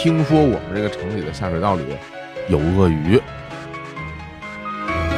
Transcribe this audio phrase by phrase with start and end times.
[0.00, 1.82] 听说我们这个城里的下水道里
[2.46, 3.20] 有鳄鱼，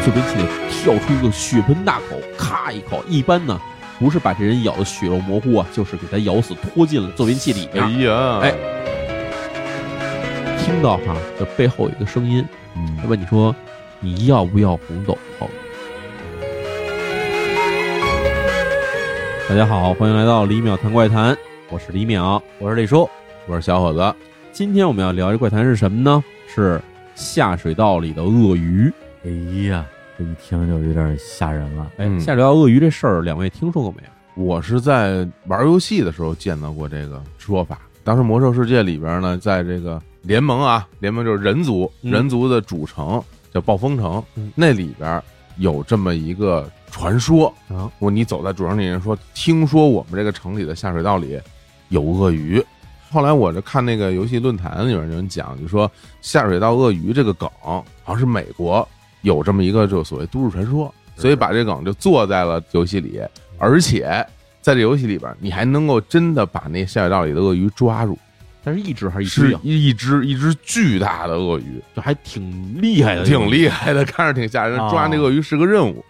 [0.03, 3.05] 坐便器里跳出一个血盆大口，咔一口。
[3.07, 3.61] 一般呢，
[3.99, 7.85] 不是把这人咬的血肉模糊啊，就是给他咬死，拖进了坐便器里面。
[7.85, 8.55] 哎呀，哎，
[10.65, 12.43] 听到哈，这背后有一个声音，
[13.03, 13.55] 他问你说
[14.01, 15.47] ：“你要不要红斗篷？”
[19.47, 21.37] 大家好，欢迎来到李淼谈怪谈，
[21.69, 23.07] 我是李淼，我是李叔，
[23.47, 24.15] 我是小伙子。
[24.53, 26.23] 今天我们要聊的怪谈是什么呢？
[26.49, 26.81] 是
[27.15, 28.93] 下水道里的鳄鱼。
[29.25, 29.31] 哎
[29.69, 29.87] 呀，
[30.19, 31.91] 这一听就有点吓人了。
[31.99, 34.43] 哎，下水道鳄鱼这事儿，两位听说过没有？
[34.43, 37.79] 我是在玩游戏的时候见到过这个说法。
[38.03, 43.23] 当时魔兽世界里边呢，在这个联盟啊，联盟就是人族，人族的主城
[43.55, 44.23] 叫暴风城，
[44.57, 45.23] 那里边
[45.59, 47.91] 有这么一个传说啊。
[48.01, 51.41] 我你走在主城里，人说听说我们这个城里的下水道里
[51.89, 52.63] 有鳄鱼。
[53.11, 58.89] 后来我就看那个游戏论坛里面有人讲，就说下水道鳄鱼这个梗好像是美国
[59.23, 63.21] 有这么一个就所谓都市传说，所以把这梗就做在了游戏里，
[63.59, 64.27] 而且。
[64.63, 68.19] 在这游戏里边，你还能够真的把那下水道里的鳄鱼抓住，
[68.63, 69.59] 但是一只还是一只？
[69.63, 74.77] 一只一只巨大的鳄鱼，就还挺厉害的，挺厉害的，看着挺吓人。
[74.91, 76.05] 抓那鳄鱼是个任务，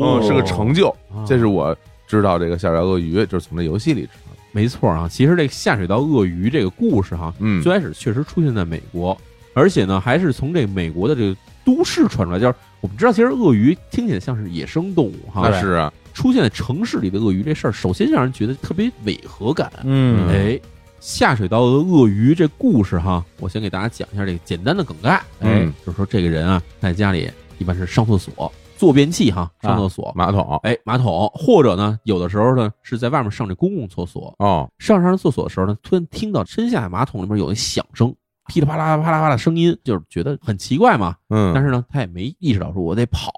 [0.00, 0.94] 哦，是个成就。
[1.26, 4.27] 这是我知道这个下水道鳄鱼，就是从这游戏里知道。
[4.52, 9.16] 没错啊，其实这个下水道鳄鱼这个故事哈，嗯，最开始确实出现在美国，
[9.54, 12.38] 而且呢，还是从这美国的这个都市传出来。
[12.38, 15.92] 就是我们知道，其实鳄鱼听起来像是野生动物哈，那是啊。
[16.14, 19.70] 出现在城市里的鳄鱼这事儿，首先让人觉得特别违和感。
[19.84, 20.58] 嗯，哎，
[20.98, 25.22] 下水道的鳄鱼这故事哈，我先给大家讲一下这个简单的梗概。
[25.38, 30.12] 哎，就是说这个人啊，在家里一般是上厕所坐便器哈，上厕所。
[30.14, 34.32] 马桶，哎，马桶，或者呢，有的时候呢是在外面上这公共厕所。
[34.38, 38.14] 哦，上上厕所的时候呢，突然听到身下马桶里面有一响声，
[38.46, 41.16] 噼里啪啦啪啦啪啦声音，就是觉得很奇怪嘛。
[41.28, 43.32] 嗯，但是呢，他也没意识到说我得跑。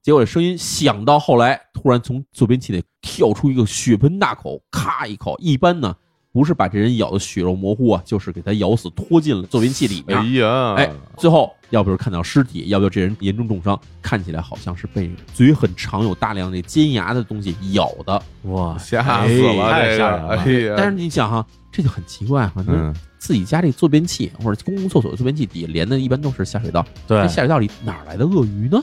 [0.00, 5.34] 结果这声音响到后来，突然从坐便器里跳出一个血盆大口，咔一口。
[5.38, 5.96] 一般呢，
[6.34, 10.18] 不是把这人咬的血肉模糊啊，就是给他咬死，拖进了坐便器里面。
[10.18, 18.20] 哎呀，哎，最后要不是看到尸体，要不就这人严重重伤，看起来好像是被嘴很长、有大量那尖牙的东西咬的。
[18.46, 20.28] 哇，吓死了，太吓人了！
[20.30, 28.82] 哎呀，但是你想哈，这就很奇怪哈，那自己家这坐便器或者公共厕所的坐便器底下连的一般都是下水道，对，下水道里哪来的鳄鱼呢？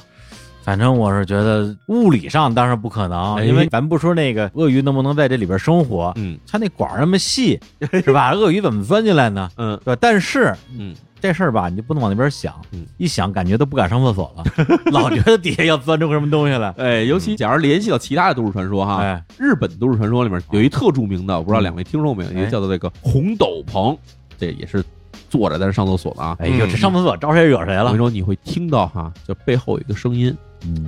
[0.63, 7.59] 反正我是觉得物理上当然不可能，因为咱不说那个鳄鱼能不能在这里边生活，嗯，它那管那么细，
[8.03, 8.31] 是吧？
[8.35, 9.49] 鳄鱼怎么钻进来呢？
[9.57, 9.97] 嗯，对吧？
[9.99, 14.44] 但是，嗯，这事儿吧，你就不能往那边想，嗯，一想感觉都不敢上厕所了，
[14.91, 16.69] 老觉得底下要钻出个什么东西来。
[16.78, 22.31] 哎，尤其假如联系到其他的都市传说哈，哎，日本都市传说里面有一特著名的，我不知道两位听说过没有？
[22.31, 23.97] 一个叫做这个红斗篷，
[24.38, 24.83] 这也是
[25.29, 26.35] 坐着在这上厕所的啊。
[26.39, 27.85] 哎呦，这上厕所招谁惹谁了？
[27.85, 30.35] 我跟你说，你会听到哈，就背后有一个声音。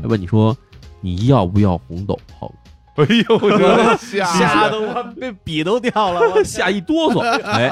[0.04, 0.56] 问你说，
[1.02, 2.50] 你要不要红斗篷？
[2.96, 7.22] 哎呦，我吓得我被笔都掉了，我 吓一哆嗦。
[7.22, 7.68] 哎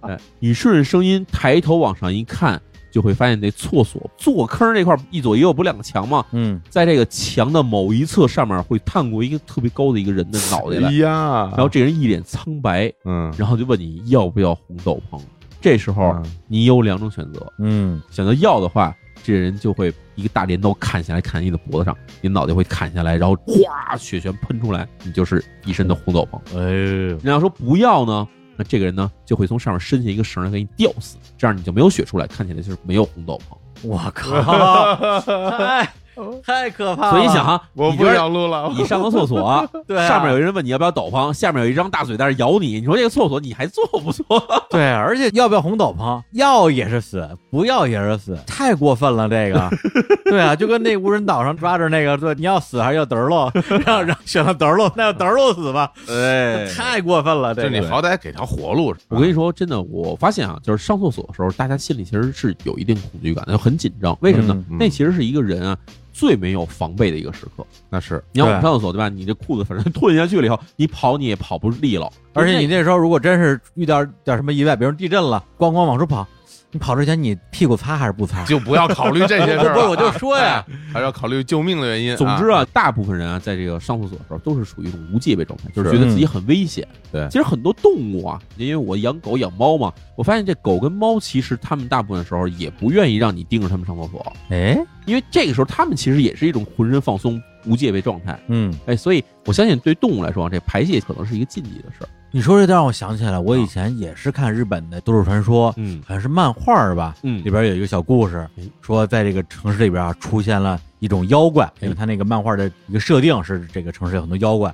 [0.00, 6.26] 哎，你顺着声音抬头往上一看，就会发现那厕所坐坑那块一左一右不两个墙吗？
[6.32, 10.88] 嗯，在这个墙的某一侧上面会探过一个特别高的一个人的脑袋来。
[10.88, 15.20] 哎呀，然后这人一脸苍白，嗯，然后就问你要不要红斗篷？
[15.60, 18.92] 这时候你有两种选择，嗯，选择要的话。
[19.22, 26.38] 这人就会一个大镰刀砍下来，砍你的脖子上，你脑袋会砍下来，然后哗，血全喷出来，你就是一身的红斗篷。
[26.56, 28.26] 哎，你要说不要呢，
[28.56, 33.56] 那这个人呢就会从上面伸下一个绳来给你吊死，这样你就没有血出来，看起来就是没有红斗篷。
[33.82, 35.22] 我靠！
[36.44, 37.10] 太可怕了！
[37.10, 38.72] 所以你想啊，我不想录了。
[38.76, 42.80] 你上个厕所， 对，上面有一人问你要不要斗篷，下面有一张大嘴在那咬你。
[42.80, 44.24] 你说这个厕所你还坐不坐？
[44.70, 46.22] 对，而且要不要红斗篷？
[46.32, 49.28] 要也是死，不要也是死，太过分了。
[49.28, 49.70] 这个，
[50.30, 53.50] 对啊，就跟那无人岛上抓着那个，对，你要死还是要得喽？
[53.84, 55.90] 让让选了得喽，那要得喽死吧？
[56.08, 57.54] 哎，太过分了。
[57.54, 58.94] 这你好歹给条活路。
[59.08, 64.16] 我跟你说，真的，我发现啊，就是上厕所的时候，大家心里其实是有一定恐惧感的，很紧张。
[64.20, 64.64] 为什么呢？
[64.78, 65.76] 那其实是一个人啊。
[66.16, 69.10] 最没有防备的一个时刻，那是你要上厕所对吧？
[69.10, 76.26] 你这裤子反正吞下去了以后，你跑你也跑不利落，而且你那时候如果真是遇到点什么意外，比如地震了，咣咣往出跑。
[76.76, 78.44] 你跑之前，你屁股擦还是不擦？
[78.44, 79.72] 就不要考虑这些事儿。
[79.80, 80.62] 不，我就说呀，
[80.92, 82.14] 还是要考虑救命的原因。
[82.14, 86.86] 总之啊，大部分人啊，在这个上厕所的时候，都是属于一种无戒备状态，就是觉得自己很危险。
[87.10, 94.32] 对，其实很多动物啊，因为我养狗养猫嘛，我发现这狗跟猫其实它们大部分时候也不愿意让你盯着它们上厕所。
[94.50, 98.38] 哎，因为这个时候它们其实也是一种浑身放松、无戒备状态。
[98.48, 102.08] 嗯，哎，所以我相信对动物来说，这排泄可能是一个禁忌的事儿。
[102.36, 114.70] 你说这让我想起来，我以前也是看日本的都市传说，嗯好像是漫画儿吧，嗯里边有一个小故事哎，说在这个城市里边啊出现了一种妖怪，因为他那个漫画的一个设定是这个城市有很多妖怪，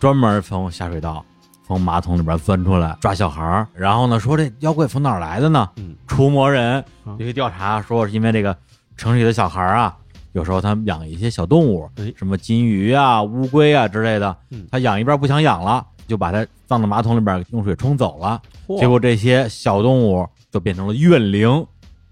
[0.00, 1.24] 专门从下水道、
[1.64, 5.70] 从马桶里边钻出来抓小孩儿，然后呢说这妖怪从哪儿来的呢？
[5.76, 8.56] 嗯除魔人啊有一调查说是因为这个
[8.96, 9.96] 城市里的小孩儿啊，
[10.32, 18.40] 有时候他们养一些小动物哎，什么金鱼啊、乌龟啊之类的嗯，他养一半不想养了，就把它放到马桶里边用水冲走了。
[18.78, 21.66] 结果这些小动物就变成了怨灵，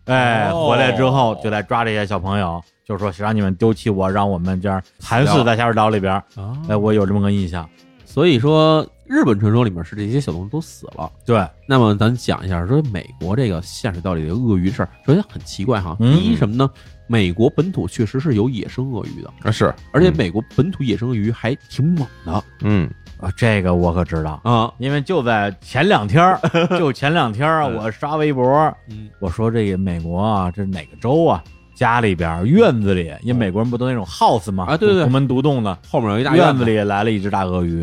[0.04, 6.12] 哎，哦回来之后就来抓这些小朋友，就说谁让你们丢弃我，让我们这样惨死在下水道里边。
[6.12, 7.68] 啊哎，我有这么个印象。
[8.04, 11.10] 所以说日本传说里面是这些小动物都死了。
[11.24, 15.96] 对，那么咱讲一下，说美国这个下水道里的鳄鱼事儿，首先很奇怪哈。
[15.98, 16.68] 嗯第一什么呢？
[17.08, 22.88] 美国本土确实是有野生鳄鱼的，啊是，而且美国本土野生鳄鱼还挺猛的嗯
[23.22, 24.70] 啊，这个我可知道，啊。
[24.78, 26.38] 因为就在前两天儿，
[26.78, 28.44] 就前两天儿我刷微博，
[28.90, 31.42] 嗯我说这个美国啊，这哪个州啊？
[31.74, 37.80] 家里边院子里，因为美国人不都那种 house 吗，啊对对对独门独栋的，后面有一大院子，里来了一只大鳄鱼，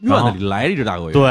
[0.00, 1.12] 院子里来了一只大鳄鱼。
[1.12, 1.28] 对，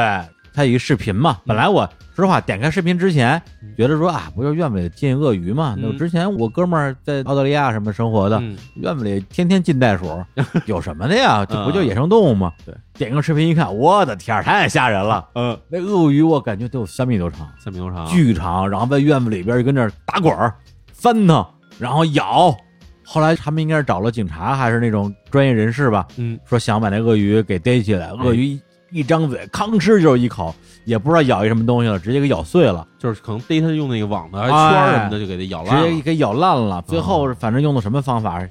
[0.53, 1.37] 他有一视频嘛。
[1.45, 1.89] 本来我说
[2.23, 5.73] 实话，点开视频之前嗯，觉得说啊，不就院子里进鳄鱼嘛？
[5.77, 10.23] 嗯那我之前我哥们儿在澳大利亚什么生活的，嗯院子里天天进袋鼠，
[10.65, 11.45] 有什么的呀？
[11.45, 12.51] 这不就野生动物吗？
[12.65, 15.27] 对，点个视频一看，我的天，太吓人了！
[15.35, 20.53] 嗯，那鳄鱼我感觉得有三米多长，三米多长，巨长，然后在院子里边就跟那打滚儿、
[20.93, 21.45] 翻腾，
[21.79, 22.55] 然后咬。
[23.07, 28.59] 后来他们应该是找了警察还是那种专业人士吧，嗯说想把那鳄鱼给逮起来，鳄鱼
[28.91, 30.53] 一一张嘴，吭哧就是一口，
[30.85, 35.87] 也不知道咬一什么东西了，直接给咬碎了，就是可能逮它用那个网的哎圈什么的，就给它咬烂了。
[35.87, 36.83] 直接给咬烂了。
[36.87, 38.41] 最后反正用的什么方法，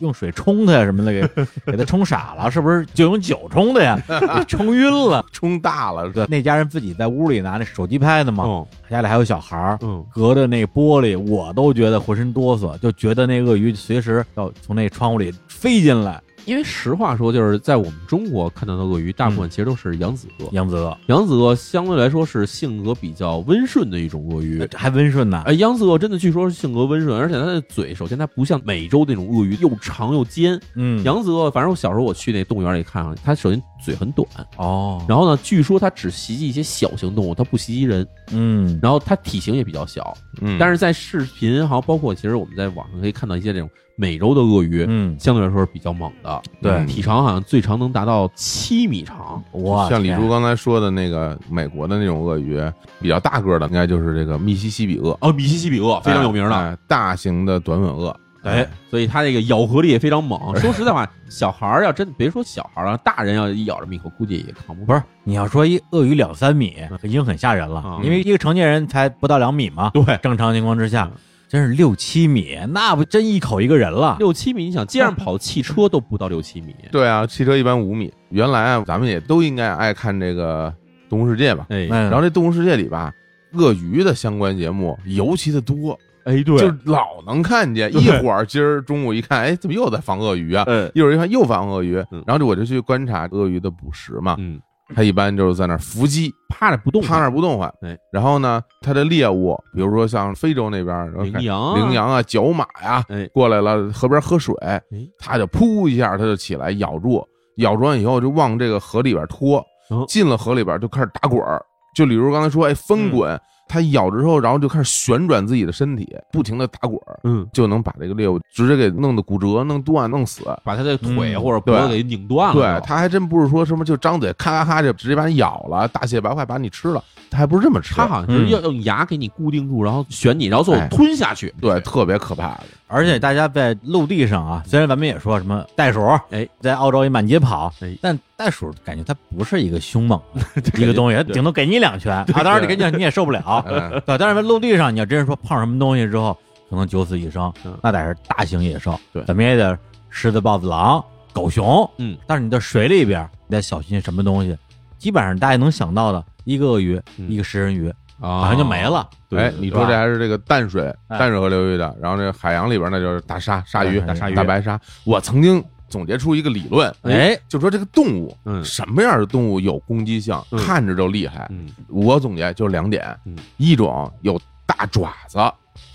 [0.00, 3.98] 用水冲它呀什么的，给 给它冲傻了，是不是就用酒冲的呀？
[4.46, 5.24] 冲晕了。
[5.32, 16.20] 冲大了，对，那家人自己在屋里拿那手机拍的嘛，嗯家里还有小孩儿，嗯，隔着那玻璃，我都觉得浑身哆嗦，就觉得那鳄鱼随时要从那窗户里飞进来。
[16.46, 20.48] 因为实话说，就是在我们中国看到的鳄鱼，大部分其实都是扬子鳄。
[20.52, 24.66] 扬子鳄扬子鳄相对来说是性格比较温顺的一种鳄鱼。
[24.74, 30.60] 还温顺呢，哎，扬子鳄真的据说是性格温顺，而且它的嘴，首先它不像美洲那种鳄鱼又长又尖。
[30.74, 34.26] 嗯，扬子鳄，反正我小时候我去那动物园里看啊，它首先嘴很短，
[34.56, 40.16] 哦，然后呢，据说它只袭击一些小型动物，它不袭击人，嗯，然后它体型也比较小。
[40.40, 46.84] 嗯，但是在视频，好像包括其实我们在网上可以看到一些这种美洲的鳄鱼，嗯，相对来说是比较猛的，对。
[46.86, 49.42] 体长好像最长能达到七米长。
[49.52, 52.60] 哇，像李叔刚才说的那个美国的那种鳄鱼，
[53.00, 58.14] 比较大个的，应该就是这个密西西比鳄，哦，密西西比鳄非常有名的，哎大型的短吻鳄。
[58.42, 60.38] 哎，所以它这个咬合力也非常猛。
[60.60, 64.86] 说实在话，小孩儿要真别说小孩儿了，大人要一咬这么一口，估计也扛不住。
[64.86, 68.00] 不是你要说一鳄鱼两三米，已经很吓人了，啊。
[68.02, 71.10] 因为一个成年人才不到两米嘛，对，正常情况之下。
[71.10, 71.18] 嗯，
[71.48, 74.16] 真是六七米，那不真一口一个人了。
[74.18, 76.74] 六七米，你想街上 跑汽车都不到六七米。
[76.90, 78.12] 对啊，汽车一般五米。
[78.30, 80.68] 原来啊，咱们也都应该爱看这个
[81.08, 81.66] 《动物世界》吧。
[81.68, 83.12] 哎嗯然后这《动物世界》里吧，
[83.52, 87.94] 鳄鱼的相关节目尤其的多，哎，对就老能看见。
[87.94, 90.64] 一会儿今儿中午一看，哎，怎么又在放鳄鱼啊？
[90.66, 94.34] 嗯一会儿一看又放鳄鱼嗯，然后就我就去观察鳄鱼的捕食嘛。
[94.40, 94.60] 嗯，
[94.94, 97.96] 它一般就是在那儿伏击，趴着不动，趴那儿不动唤哎。
[98.12, 104.82] 然后呢，它的猎物，比如说像非洲那边羚羊，羚，羊啊、角马呀，哎过来了，河边喝水，哎，
[105.18, 107.26] 它就噗一下，它就起来咬住，
[107.58, 111.64] 咬住完以后就往这个河里边拖哦，进了河里边就开始打滚儿。
[111.94, 120.42] 就比如刚才说，哎，翻滚，它咬之后，然后就开始旋转自己的身体，不停的打滚儿，嗯，就能把这个猎物直接给弄得骨折、弄断、弄死。
[120.62, 122.80] 把它的腿嗯或者脖子给拧断了。
[122.80, 131.52] 对，它还真不是说什么就张嘴咔咔咔就直接把你咬了，大卸八块把你吃了，它还不是这么吃，它好像是要用牙给你固定住，然后旋你，然后最后哎吞下去。
[131.60, 132.64] 对，特别可怕的。
[132.86, 143.64] 而且大家在陆地上啊，虽然咱们也说什么袋鼠，哎，在澳洲也满街跑哎，但袋鼠感觉它不是一个凶猛的 一个东西，它顶多给你两拳啊，当然你跟你你也受不了。
[143.66, 146.36] 嗯，对，但是在陆地上，你要真是说碰什么东西之后，
[146.68, 149.78] 可能九死一生嗯，那得是大型野兽，对怎么也得
[150.10, 154.56] 狮子、豹子、狼、狗熊，嗯，但是你在水里边，你得小心什么东西。
[154.98, 159.08] 基本上大家能想到的，一个鳄鱼，嗯一个食人鱼，好好像就没了。
[159.28, 164.78] 对哎，你说这还是这个淡水哎淡水河流域的，然后这海洋里边那就是大鲨、鲨鱼、大鲨鱼大白鲨。
[165.04, 165.62] 我曾经
[165.94, 168.64] 总结出一个理论，哎，就说这个动物，嗯。
[168.64, 170.58] 什么样的动物有攻击性，嗯。
[170.58, 171.46] 看着就厉害。
[171.50, 171.68] 嗯。
[171.86, 174.36] 我总结就两点嗯，一种有
[174.66, 175.38] 大爪子，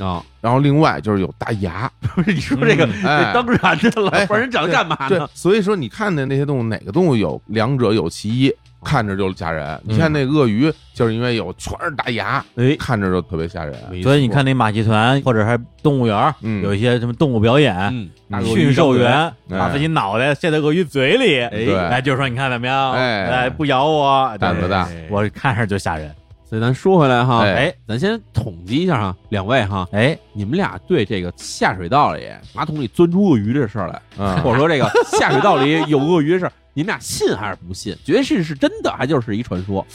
[0.01, 2.87] 啊，然后另外就是有大牙，不 是你说这个
[3.33, 8.53] 当然的了，哎不然人长得干嘛对呢？，所以说你看的那些动物，哪个动物有两者有其一，
[8.83, 9.79] 看着就吓人。
[9.83, 13.75] 你看那鳄鱼，就是因为有全是大牙，哎，看着就特别吓人。
[14.03, 18.09] 所以你，看那马戏团或者还动物园，嗯有一些什么动物表演，
[18.45, 22.93] 驯兽员哎把自己脑袋塞在鳄鱼嘴里，对哎，就说你看怎么样？
[22.93, 26.13] 哎哎，不咬我，对胆子大我看着就吓人。
[26.49, 32.23] 所以咱说回来哈，哎哎，咱先统计一下哈，两位哈，哎，你们俩对这个下水道里
[32.55, 37.93] 马桶里钻出鳄鱼这事儿来，嗯，或者说这个下水道里有鳄鱼的事儿，你们俩信还是不信？
[38.05, 39.85] 绝世是是真的，还就是一传说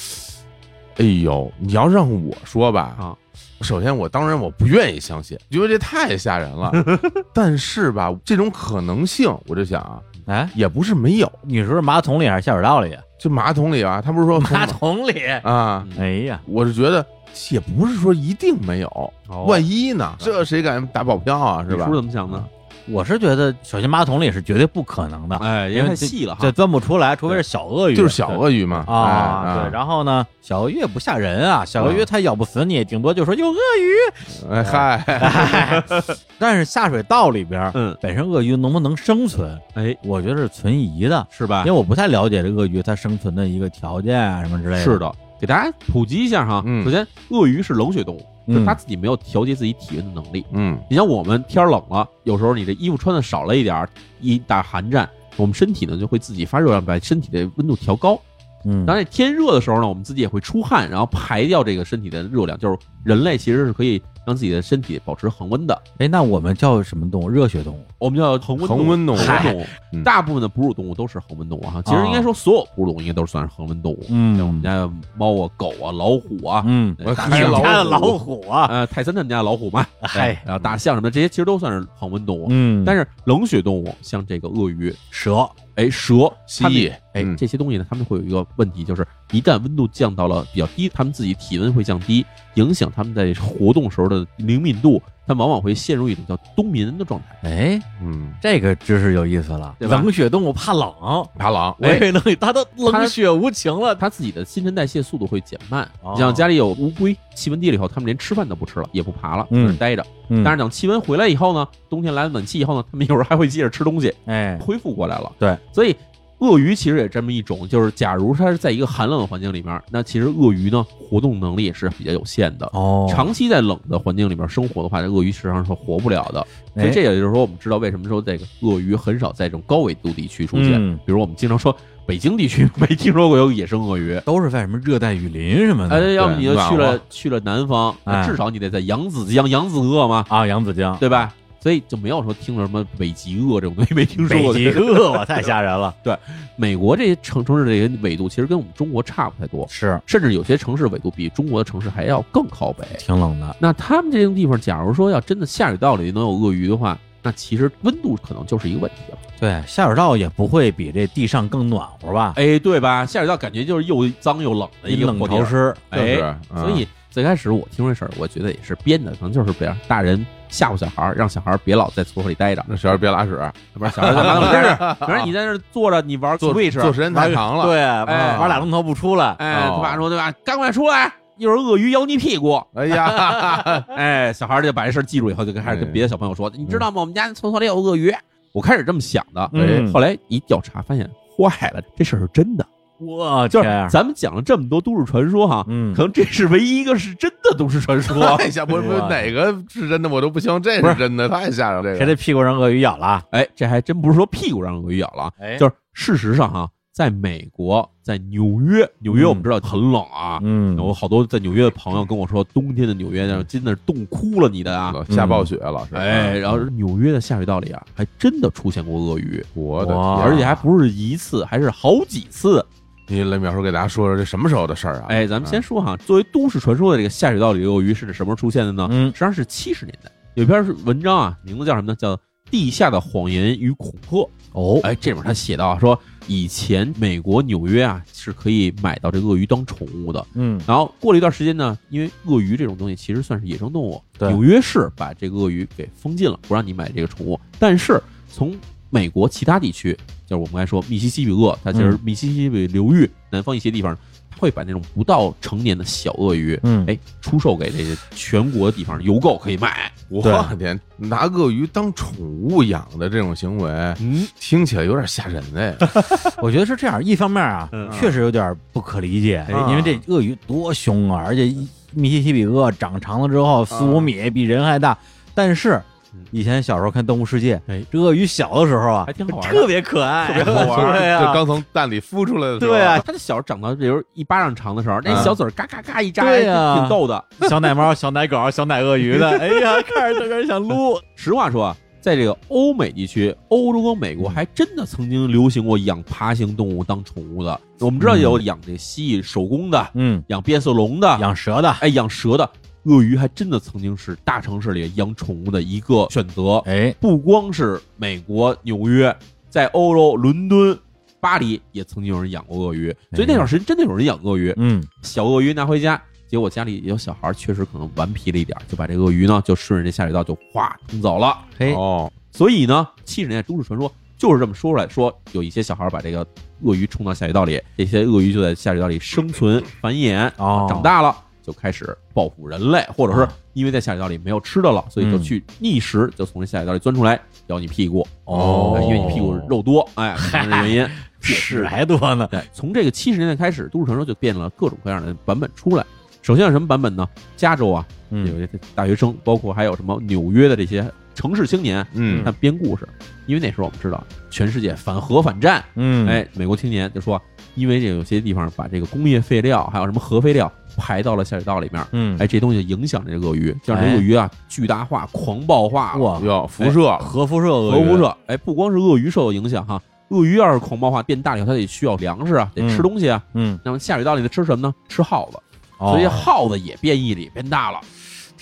[0.99, 3.17] 哎呦，你要让我说吧，啊？
[3.63, 6.71] 首先我当然我不愿意相信，因为这太吓人了。
[7.33, 11.33] 但是吧，这种可能性，我就想啊，哎，也不是没有。
[11.41, 12.95] 你说是马桶里还是下水道里？
[13.19, 15.25] 就马桶里啊，他不是说马桶里。
[15.43, 17.05] 啊，嗯哎呀，我是觉得
[17.49, 18.89] 也不是说一定没有，
[19.29, 20.15] 哦万一呢？
[20.19, 21.65] 这谁敢打保票啊？
[21.67, 21.97] 是吧李叔？
[21.97, 22.45] 怎么想呢？
[22.87, 29.73] 我是觉得，小型马桶里是绝对不可能的，哎，因为太细了哈这，钻不出来，除非是小鳄鱼，就是小鳄鱼嘛啊，哎对。
[29.73, 34.51] 然后呢，小鳄鱼也不吓人啊，小鳄鱼它咬不死你，顶多就说有鳄鱼。
[34.51, 35.83] 哎嗨，
[36.39, 41.73] 但是下水道里边，嗯，本身鳄鱼能不能生存，哎，我觉得是存疑的，是吧因为？
[41.73, 44.83] 我不太了解这鳄鱼它生存的一个条件啊什么之类的。
[44.83, 45.11] 是，的，
[45.41, 46.63] 给大家普及一下哈。
[46.67, 50.45] 嗯首先，鳄鱼是冷血动物，就是嗯它自己没有调节自己体温的能力。
[50.53, 53.89] 嗯你像我们天冷了，有时候你的衣服穿的少了一点儿，
[54.21, 58.21] 一打寒战，我们身体呢就会自己发热量，把身体的温度调高。
[58.67, 62.59] 嗯，当然，天热的时候呢，我们自己也会出汗，然后排掉这个身体的热量。
[62.59, 67.29] 就是人类其实是可以让自己的身体保持恒温的，哎，那我们叫什么动物？
[67.29, 67.81] 热血动物。
[67.99, 70.03] 我们叫恒温恒温动物动物嗯。
[70.03, 74.05] 大部分的哺乳动物都是恒温动物哈，其实应该说所有哺乳动物应该都算是恒温动物。
[74.09, 74.37] 嗯。
[74.37, 80.35] 像我们家的猫啊、狗啊、老虎啊，嗯，你们家的老老虎啊，呃，泰森他们家的老虎嘛，嗨。
[80.35, 82.47] 对然后大象什么的，这些其实都算是恒温动物。
[82.51, 97.49] 嗯，但是冷血动物，像这个鳄鱼、蛇，哎蛇、蜥蜴哎嗯这些东西呢，他们会有一个问题，就是一旦温度降到了比较低，他们自己体温会降低，影响他们在活动时候的灵敏度，它往往会陷入一种叫冬眠的状态。
[97.49, 99.75] 哎，嗯，这个知识有意思了。
[99.79, 100.93] 对吧冷血动物怕冷，
[101.39, 103.95] 怕冷，我以为冷血，它都冷血无情了。
[103.95, 105.89] 它自己的新陈代谢速度会减慢。
[106.03, 110.05] 哦你像家里有乌龟，气温低了以后，它们连吃饭都不吃了，也不爬了，在嗯那儿待着。
[110.31, 115.31] 嗯但是等气温回来以后呢，冬天来了暖气以后呢，它们有时候还会接着吃东西，哎，恢复过来了。
[115.39, 115.95] 对，所以
[116.41, 122.67] 鳄鱼其实也这么一种，就是假如它是在一个寒冷的环境里面，那其实鳄鱼呢活动能力也是比较有限的。
[122.73, 126.47] 哦，长期在冷的环境里面生活的话，这鳄鱼实际上是活不了的。
[126.75, 130.73] 所以哎这也就是说，我们知道为什么说这个鳄鱼很少在这种高纬度地区出现。
[130.75, 131.75] 嗯比如我们经常说
[132.05, 134.21] 北京地区没听说过有野生鳄鱼。
[134.27, 135.97] 都是在什么热带雨林什么的。
[135.97, 137.95] 哎，要不你就去了去了南方，
[138.27, 141.33] 至少你得在扬子江、扬子鳄嘛，啊，扬子江，对吧？
[141.65, 144.59] 所以就没有说听了什么北极鳄这种东西 没听说过的。
[144.59, 145.95] 北极鳄，我太吓人了。
[146.05, 146.15] 对
[146.57, 152.85] 美国这些城城市这些纬度其实跟我们中国差不太多，是甚至有些城市纬度比中国的城市还要更靠北。
[152.99, 153.57] 挺冷的。
[153.59, 159.17] 那他们这种地方，假如说要真的下水道里能有鳄鱼的话，那其实温度可能就是一个问题了。
[159.41, 162.35] 对，下水道也不会比这地上更暖和吧？
[162.37, 163.07] 哎，对吧？
[163.07, 165.19] 下水道感觉就是又脏又冷的一个冷。
[165.27, 165.75] 潮湿。
[165.89, 172.65] 哎所以最开始我听这事儿，我觉得也是编的，可能就是别让大人吓唬小孩儿，让小孩儿别老在厕所里待着。
[172.69, 173.39] 让小孩别拉屎，
[173.77, 179.35] 不是小孩儿在马桶里待着， 反正你在那儿坐着，你玩坐 Switch，坐时间太长了，对，哎玩俩钟头不出来。
[179.39, 180.31] 哎，哦他爸说对吧？
[180.45, 182.63] 赶快出来，一会儿鳄鱼咬你屁股。
[182.75, 187.01] 哎呀， 哎，小孩儿就把这事儿记住以后，就开始跟别的小朋友说：“你知道吗？
[187.01, 188.15] 我们家厕所里有鳄鱼。”
[188.53, 192.65] 我开始这么想的，嗯后来一调查发现，坏了，这事儿是真的。
[192.99, 198.15] 我就是天，咱们讲了这么多都市传说哈，嗯可能这是唯一一个是真的都市传说。
[198.39, 201.83] 太吓，不是不是哪个是真的，我都不信，这不是是真的，太吓人了。
[201.83, 203.23] 这个谁的屁股让鳄鱼咬了？
[203.31, 210.39] 哎，这还真不是说屁股让鳄鱼咬了就是事实上哈，在美国，在纽约，纽约我们知道很冷啊。
[210.43, 214.95] 嗯，有好多在纽约的朋友跟我说，冬天的纽约那真的是冻哭了你的啊！
[215.11, 222.65] 下暴雪，老师，哎，然后纽约的下水道里啊，还真的出现过鳄鱼，我的天，而且还不是一次，还是好几次。
[223.07, 225.07] 你来淼叔给大家说说这什么时候的事儿啊？
[225.09, 228.89] 哎，咱们先说哈，作为都市传说的这个下水道里的鳄鱼是什么时候出现的呢？
[228.91, 231.97] 嗯实际上是七十年代，有一篇是文章啊，名字叫什么呢？
[231.97, 232.17] 叫
[232.51, 234.17] 《地下的谎言与恐吓》。
[234.53, 247.39] 哦，哎，这里面他写到啊，说以前美国纽约啊是可以买到这鳄鱼当宠物的，嗯然后过了一段时间呢，因为鳄鱼这种东西其实算是野生动物，对纽约市把这个鳄鱼给封禁了，不让你买这个宠物。
[247.59, 248.57] 但是从
[248.95, 249.93] 美国其他地区，
[250.25, 251.99] 就是我们刚才说密西西比鳄，它其实嗯。
[252.05, 253.99] 密西西比流域南方一些地方，
[254.31, 256.87] 它会把那种不到成年的小鳄鱼，嗯。
[256.87, 259.91] 哎，出售给这些全国的地方邮购可以卖。
[260.09, 260.23] 我
[260.57, 265.77] 天，拿鳄鱼当宠物养的这种行为，嗯，听起来有点吓人哎。
[266.41, 271.53] 我觉得是这样，一方面啊嗯，确实有点不可理解，哎因为这鳄鱼多凶啊，而且
[271.91, 274.97] 密西西比鳄长长了之后四五米，比人还大。
[275.35, 275.83] 但是嗯
[276.31, 287.25] 以前小时候看《动物世界》，哎，这鳄鱼小的时候啊还，挺好玩特别可爱，特别好玩， 就刚从蛋里孵出来的时候，对啊它的小长到比如一巴掌长的时候，那嗯小嘴儿嘎嘎嘎一扎，对呀挺逗的。
[287.49, 290.99] 小奶猫、小奶狗、小奶鳄鱼的， 哎呀，看着特别想撸。
[291.17, 297.59] 实话说啊，在这个欧美地区，欧洲和美国还真的曾经流行过养爬行动物当宠物的。
[297.81, 302.49] 我们知道有养这蜥蜴手工的，嗯，养变色龙的，养蛇的，哎养蛇的，
[302.85, 306.59] 鳄鱼还真的曾经是大城市里养宠物的一个选择。
[306.67, 309.15] 哎，不光是美国纽约，
[309.49, 310.79] 在欧洲伦敦、
[311.21, 314.53] 巴黎也曾经有人养过鳄鱼，所以那段时间真的有人养鳄鱼。
[314.57, 321.39] 嗯，小鳄鱼拿回家，结果家里有小孩，确实可能顽皮了一点，就把这鳄鱼呢就顺着这下水道就哗冲走了。
[321.59, 326.27] 嘿，哦，所以呢，七十年代都市传说就是这么说出来，说有一些小孩把这个
[326.65, 338.07] 鳄鱼冲到下水道里，这些鳄鱼就在下水道里生存繁衍，哦，长大了就开始报复人类，或者是因为在下水道里没有吃的了，所以就去觅食，就从这下水道里钻出来咬你屁股。
[338.25, 340.89] 哦哎因为你屁股肉多，哎，可能是原因。
[341.21, 342.29] 屎是还多呢。
[342.31, 345.85] 对，从这个七十年代开始，都市传说就变了各种各样的版本出来。
[346.21, 347.09] 首先有什么版本呢？
[347.37, 350.85] 加州啊，有嗯，些大学生，包括还有什么纽约的这些
[351.15, 352.87] 城市青年，嗯他编故事。
[353.27, 357.21] 因为那时候我们知道，全世界反核反战，嗯，哎，美国青年就说，
[357.55, 368.17] 因为这有些地方把这个工业废料还有什么核废料排到了下水道里面，嗯，哎，这东西影响这个鳄鱼，就让这哎鳄鱼啊巨大化、狂暴化，哇，要辐射，核辐射，核辐射。
[368.27, 373.23] 哎，不光是鳄鱼受到影响哈，鳄鱼要是狂暴化变大了以后，它得需要粮食啊，得吃嗯东西啊。
[373.35, 374.75] 嗯，那么下水道里的吃什么呢？
[374.89, 375.39] 吃耗子，
[375.79, 377.81] 哦所以耗子也变异了，也变大了。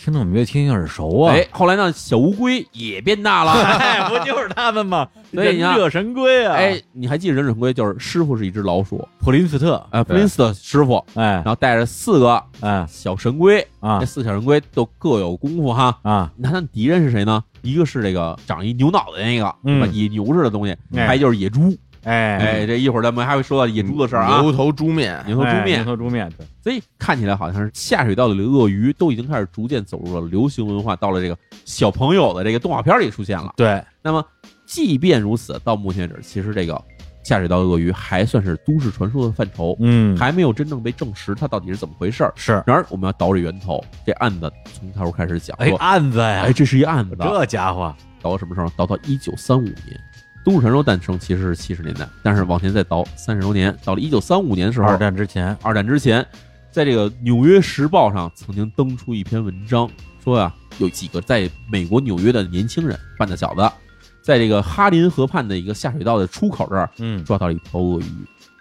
[0.02, 1.32] 听着我们越听越耳熟啊。
[1.32, 3.52] 哎，后来呢，小乌龟也变大了。
[3.78, 5.08] 哎，不就是他们吗？
[5.32, 6.56] 所以你看忍者神龟啊！
[6.56, 15.96] 哎，，你还记得忍者神龟就是师傅是一只老鼠，普林斯特，呃，普林斯特师傅，哎然后带着四个哎小神龟，啊这四个小神龟都各有功夫哈。
[16.02, 17.44] 啊，那他们敌人是谁呢？
[17.62, 21.72] 一个是这个长一牛脑袋那个，嗯野牛似的东西，哎还有就是野猪。
[22.04, 24.40] 哎哎，这一会儿咱们还会说到野猪的事儿啊。
[24.40, 25.78] 牛头猪面，牛头猪哎面。
[25.78, 33.52] 牛，头猪面，对，所以看起来好像是下水道里的鳄鱼都已经开始逐渐走入了流行文化，到了这个小朋友的这个动画片里出现了。
[33.56, 34.24] 对，那么，
[34.66, 36.80] 即便如此，到目前为止，其实这个
[37.22, 42.32] 下水道鳄鱼还算是都市传说的范畴，嗯，还没有真正被证实它到底是怎么回事儿。
[42.34, 46.42] 是，然而，我们要倒着源头，这案子从头开始讲，哎，案子呀。
[46.46, 48.68] 哎，，这是一案子，这家伙，倒到什么时候？
[48.76, 50.00] 倒到一九三五年。
[50.44, 56.26] 都市传说诞生其实是七十年代，但是往前再倒三十多年，到了一九三五年的时候，二战之前，二战之前，
[56.70, 59.88] 在这个《纽约时报》上曾经登出一篇文章，
[60.22, 63.70] 说啊，有几个在美国纽约的年轻人，半大小子，
[64.20, 68.04] 在这个哈林河畔的一个下水道的出口这儿嗯抓到了一条鳄鱼。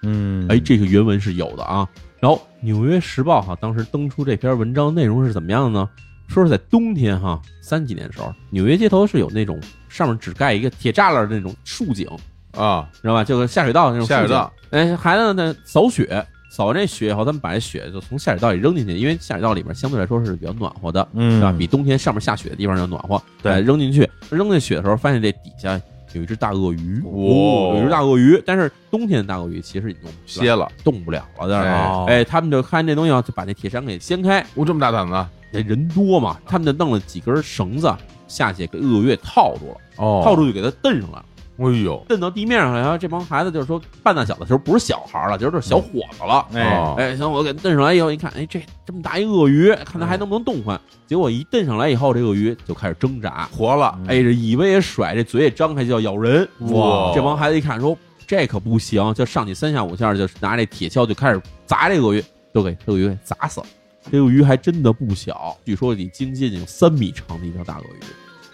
[0.04, 1.88] 嗯，哎，这个原文是有的啊。
[2.20, 5.90] 然后《纽约时报》哈当时登出这篇文章内容是怎么样的呢？
[6.32, 12.08] 说是在冬天哈三几年的时候，纽约街头是有那种上面只盖一个铁栅栏的那种竖井，
[12.56, 13.24] 啊，知道吧？
[13.24, 14.52] 就是下水道那种下水道。
[14.70, 21.54] 哎，孩子呢扫雪，扫完这雪以后，他们把这雪就从下水道里扔进去，因为下水道里面相对来说是比较暖和的，嗯，对吧？
[21.58, 23.22] 比冬天上面下雪的地方要暖和。
[23.44, 25.80] 对哎扔进去，扔进雪的时候，发现这底下
[26.14, 28.42] 有一只大鳄鱼，哦有一只大鳄鱼。
[28.46, 31.90] 但是冬天的大鳄鱼其实已经歇了，动不了了，在那儿。
[31.90, 34.46] 哦哎，他们就看这东西啊，就把那铁栅给掀开。
[34.56, 37.94] 我这么大胆子，这人多嘛，他们就弄了几根绳子
[38.28, 41.26] 下去给鳄鱼给套住了，哦，套住就给它蹬上来了。
[41.58, 46.48] 哎呦，蹬到地面上来，然后这帮孩子就是说半大小的时候不是小孩儿了，就是小伙子了。
[46.54, 50.80] 哎哦哎，行，我给蹬上来以后一看，哎，这这么大一鳄鱼，看它还能不能动换。
[51.06, 56.48] 结果一蹬上来以后，这鳄鱼就开始挣扎，活了，哎，这尾巴也甩，这嘴也张开，就要咬人。
[56.72, 63.68] 哇这帮孩子一看说这可不行，就上去三下五下，就拿这铁锹就开始砸这鳄鱼，都给鳄鱼给砸死了。
[64.10, 68.00] 这个鱼还真的不小，据说得将近有三米长的一条大鳄鱼。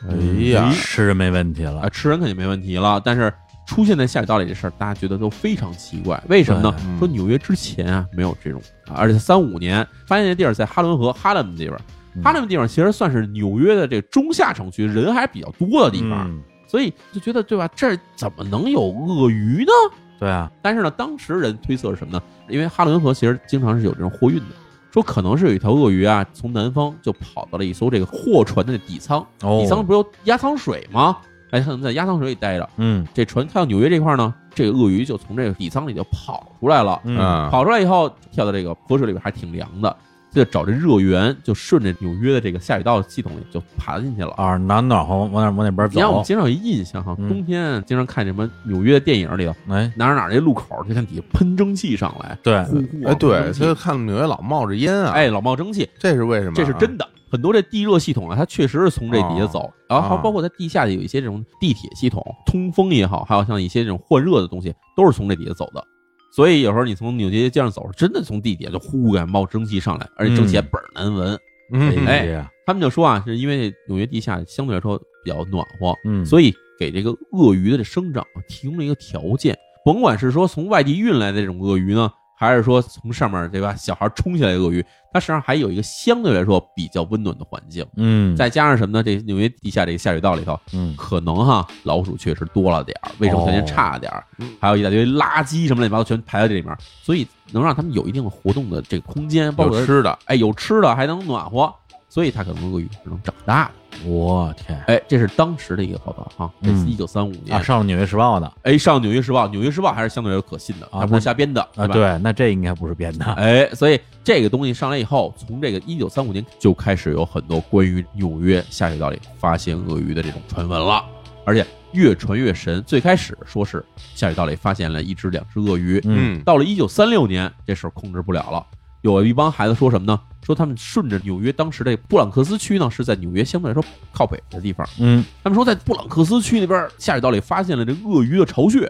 [0.09, 3.33] 哎呀，吃人没问题啊，了，吃人肯定没问题了，但是
[3.65, 6.75] 出现在下水道里这事儿，大家觉得都非常奇怪，为什么呢？
[6.85, 11.79] 嗯说纽约之前啊没有这种，啊而且三五年发现这地儿在哈伦河哈伦地方，
[12.15, 17.67] 嗯哈伦地方其实算是纽约的这个中下城区，人还比较多的地方，嗯所以就觉得对吧？
[17.75, 19.71] 这儿怎么能有鳄鱼呢？
[20.19, 22.21] 对啊，但是呢，当时人推测是什么呢？
[22.49, 24.45] 因为哈伦河其实经常是有这种货运的，
[24.91, 31.17] 说可能是有一条鳄鱼啊，从南方就跑到了一艘这个货船的底舱，哦底舱不是有压舱水吗？
[31.51, 32.69] 哎，它可能在压舱水里待着。
[32.77, 36.99] 嗯这船开到纽约这块儿呢，这个鳄鱼就从这个底舱里就跑出来了。
[37.05, 39.95] 嗯啊，跑出来以后，跳到这个河水里边还挺凉的，
[40.37, 44.31] 就找这热源，就顺着纽约的这个下水道系统里就爬进去了。
[44.37, 56.55] 啊，暖暖和往那往哪边走你让我们，经常有一印象哈，嗯冬天经常看什么纽约的电影里头，哎，哪儿哪儿那路口就看底下喷蒸汽上来，对，呼呼哎，对，喷蒸汽他就看纽约老冒着烟啊，，哎，老冒蒸汽，这是为什么啊？
[56.55, 57.07] 这是真的。
[57.29, 65.83] 很多这地热系统啊，它确实是从这底下走，然后还哦包括它地下有一些这种地铁系统，通风也好，还有像一些这种换热的东西，都是从这底下走的。
[66.31, 71.39] 所以有时候你从纽约街上走，真的从地底下就呼感冒蒸汽上来，而且蒸汽还倍儿难闻。
[71.71, 79.57] 嗯，哎呀，他们就说啊，是因为纽约地下相对来说比较暖和，嗯，所以给这个鳄鱼的这生长提供了一个条件。
[79.83, 87.83] 甭管是说从外地运来的这种鳄鱼呢，还是说从上面对吧小孩冲下来的鳄鱼，它实际上还有一个相对来说比较温暖的环境。
[87.95, 89.01] 嗯，再加上什么呢？
[89.01, 94.23] 这纽约地下这个下水道里头，嗯可能哈老鼠确实多了点儿，卫生条件差点儿，
[94.61, 101.73] 还有一大堆垃圾什么乱七八糟全排在这里面，所以能让他们有一定的活动的这个空间，包括有吃的，哎有吃的，还能暖和，
[102.07, 103.71] 所以它可能鳄鱼是能长大的。
[104.05, 107.61] 我天哎，这是当时的一个报道啊，这是嗯一九三五年啊，。
[107.63, 111.93] 上了《纽约时报》的哎，上《纽约时报》，《纽约时报》还是相对来说可信的，啊它不是瞎编的，啊，对吧？
[111.93, 121.03] 对，那这应该不是编的， 哎，所以这个东西上来以后，从这个一九三五年就开始有很多关于纽约下水道里发现鳄鱼的这种传闻了，
[121.43, 122.83] 而且越传越神。
[122.83, 128.65] 最开始说是下水道里发现了一只、两只鳄鱼，嗯到了一九三六年，这事儿控制不了了。
[129.01, 130.19] 有一帮孩子说什么呢？
[130.43, 133.83] 说他们顺着纽约当时的布朗克斯区呢，是在纽约相对来说
[134.13, 134.87] 靠北的地方。
[134.97, 138.89] 嗯，他们说在布朗克斯区那边下水道里发现了这鳄鱼的巢穴。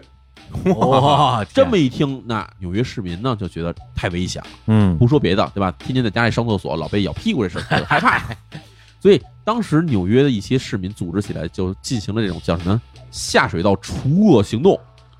[0.76, 4.48] 哇， 这么一听，那纽约市民呢就觉得太危险了。
[4.68, 5.72] 嗯不说别的，对吧？
[5.72, 8.22] 天天在家里上厕所，老被咬屁股这事儿，害怕。
[9.00, 14.78] 所以当时纽约的一些市民组织起来，就进行了这种叫什么下水道除恶行动。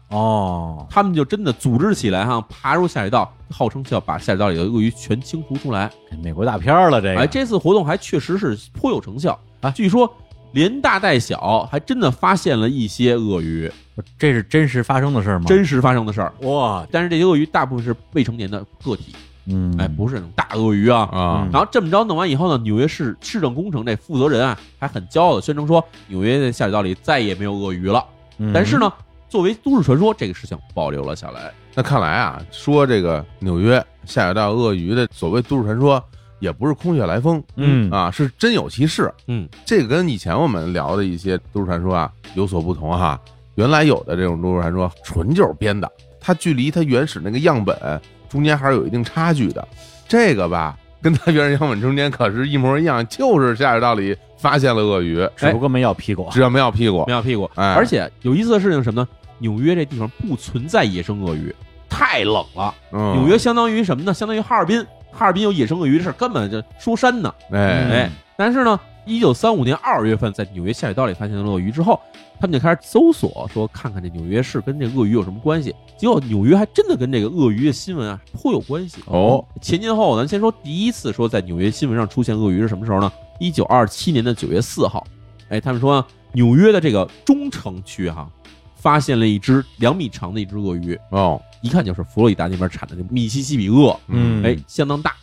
[0.08, 5.90] 哦，他们就真的组织起来哈，爬入下水道，号称是要把下水道里的鳄鱼全清除出来。
[6.22, 10.10] 美国大片了，这个，哎，这次活动还确实是颇有成效啊据说
[10.52, 13.70] 连大带小，还真的发现了一些鳄鱼，
[14.18, 15.44] 这是真实发生的事儿吗？
[15.46, 16.32] 真实发生的事儿。
[16.40, 21.00] 哇，但是这些鳄鱼大部分是未成年的个体，嗯，哎，不是那种大鳄鱼啊。
[21.12, 28.02] 啊嗯然后这么着弄完以后呢，纽约市市政工程这负责人啊，还很骄傲的宣称说，纽约的下水道里再也没有鳄鱼了。
[28.38, 28.90] 嗯，但是呢，
[29.28, 31.52] 作为都市传说，这个事情保留了下来。
[31.74, 36.02] 那看来啊，说这个纽约下水道鳄鱼的所谓都市传说，
[36.40, 39.12] 也不是空穴来风，嗯啊，是真有其事。
[39.26, 43.20] 嗯，这个跟以前我们聊的一些都市传说啊有所不同哈。
[43.56, 49.66] 原来有的这种都市传说纯就是编的，它距离它原始那个样本中间还是有一定差距的。
[50.06, 57.50] 这个吧，跟它原始样本中间可是一模一样，就是下水道里发现了鳄鱼，只不过没咬屁股，只要没咬屁股没，咬屁股。
[57.56, 59.08] 哎而且有意思的事情是什么呢？
[59.38, 61.54] 纽约这地方不存在野生鳄鱼，
[61.88, 62.74] 太冷了。
[62.92, 64.14] 嗯，纽约相当于什么呢？
[64.14, 67.32] 相当于哈尔滨，哈尔滨有野生鳄鱼的事儿根本就说山呢。
[67.50, 72.00] 哎嗯哎，但是呢，一九三五年二月份在纽约下水道里发现了鳄鱼之后，
[72.40, 75.74] 他们就开始搜索，说看看这纽约市跟这鳄鱼有什么关系。
[75.96, 79.44] 结果纽约还真的跟这个鳄鱼的新闻啊颇有关系哦。
[79.60, 83.12] 前前后后，咱先说第一次说在纽约新闻上出现鳄鱼是什么时候呢？
[83.38, 85.06] 一九二七年的九月四号，
[85.48, 88.30] 哎，他们说纽约的这个中城区哈、
[88.76, 95.14] 发现了一只两米长的一只鳄鱼，哦，一看就是佛罗里达那边产的那密西西比鳄，嗯哎，相当大。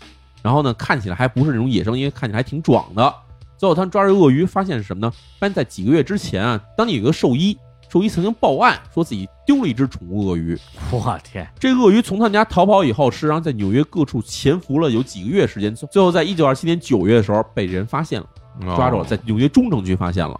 [0.41, 3.13] 然后呢，看起来还不是那种野生，因为看起来还挺壮的。
[3.57, 5.11] 最后他们抓着鳄鱼，发现是什么呢？
[5.39, 7.57] 发现在几个月之前啊，当地有一个兽医，
[7.95, 10.59] 兽医曾经报案说自己丢了一只宠物鳄鱼。
[10.91, 18.27] 我天，这鳄鱼从他们家逃跑以后，实际上在纽约各处潜伏了有几个月时间，最后在一九二七年九月的时候被人发现了，
[18.65, 20.37] 哦抓住了，在纽约中城区发现了。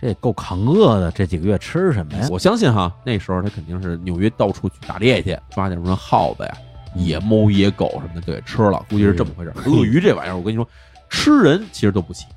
[0.00, 2.28] 这够扛饿的，这几个月吃什么呀？
[2.30, 6.56] 我相信哈，那时候他肯定是纽约到处去打猎去，抓点什么耗子呀、
[6.94, 9.52] 野猫、野狗什么的就给吃了，估计是这么回事。
[9.66, 10.68] 鳄鱼这玩意儿，我跟你说，
[11.10, 12.28] 吃人其实都不行。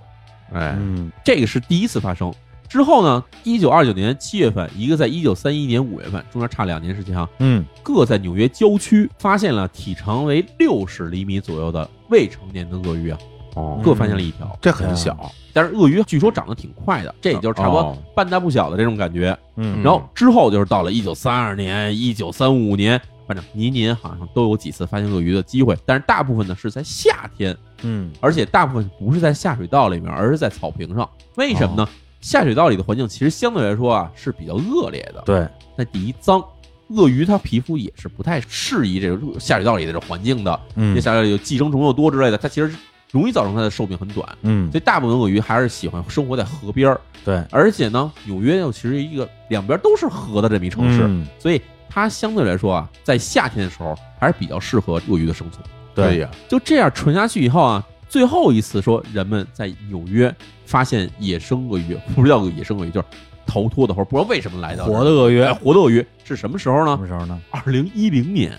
[0.52, 2.34] 哎，嗯这个是第一次发生。
[2.70, 13.18] 之后呢，一九二九年七月份，一个在一九三一年五月份，中间差两年时间哈，嗯各在纽约郊区发现了体长为六十厘米左右的未成年的鳄鱼啊，
[13.56, 14.58] 哦，各发现了一条。
[14.62, 19.38] 这很小，但是鳄鱼据说长得挺快的，这也就是差不多哦半大不小的这种感觉。
[19.56, 31.10] 嗯然后之后就是到了一九三二年、一九三五年，反正年年好像都有几次发现鳄鱼的机会，但是大部分呢是在夏天，嗯而且大部分不是在下水道里面，而是在草坪上。
[31.36, 31.90] 为什么哦呢？
[32.28, 35.24] 下水道里的环境其实相对来说啊是比较恶劣的。
[35.26, 36.44] 对，那第一脏，
[36.90, 40.60] 鳄鱼它皮肤也是不太适宜这种下水道里的这种环境的。
[40.76, 42.70] 嗯这下水道里有寄生虫又多之类的，它其实
[43.14, 44.28] 容易造成它的寿命很短。
[44.42, 55.64] 嗯所以大部分鳄鱼还是喜欢生活在河边儿，对而且呢，纽约又其实一个两边都是河的这么一城市，嗯所以它相对来说啊，在夏天的时候还是比较适合鳄鱼的生存。
[55.96, 60.34] 对对呀，就这样存下去以后啊，最后一次说人们在纽约
[60.66, 63.08] 发现野生鳄鱼，不知道野生鳄鱼，就是
[63.46, 67.02] 逃脱的，或者不知道为什么来到活的鳄鱼哎活的鳄鱼是什么时候呢什？
[67.02, 67.40] 么时候呢？
[67.52, 68.52] 二零一零年。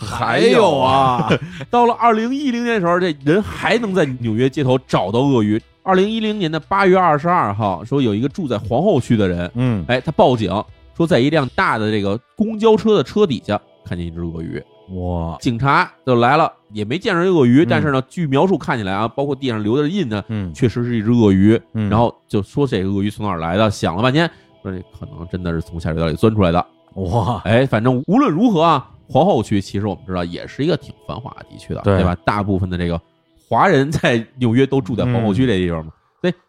[0.00, 1.28] 还有啊，
[1.70, 5.60] 到了二零一零年的时候，这人还能在纽约街头找到鳄鱼。
[5.82, 10.52] 二零一零年的八月二十二号，说有一个住在皇后区的人，嗯哎，他报警
[10.96, 21.60] 说在一辆大的这个公交车的车底下看见一只鳄鱼，哇警察就来了，也没见着鳄鱼，嗯但是呢，据描述看起来啊，包括地上留的印呢，嗯确实是一只鳄鱼。
[21.74, 24.30] 嗯然后就说这个鳄鱼从哪儿来的，想了半天，
[24.62, 26.66] 说这可能真的是从下水道里钻出来的。
[26.94, 32.16] 哇哎，反正无论如何啊，皇后区其实我们知道也是一个挺繁华的地区的，对吧？
[32.24, 33.00] 大部分的这个
[33.48, 35.92] 华人在纽约都住在皇后区这地方嘛，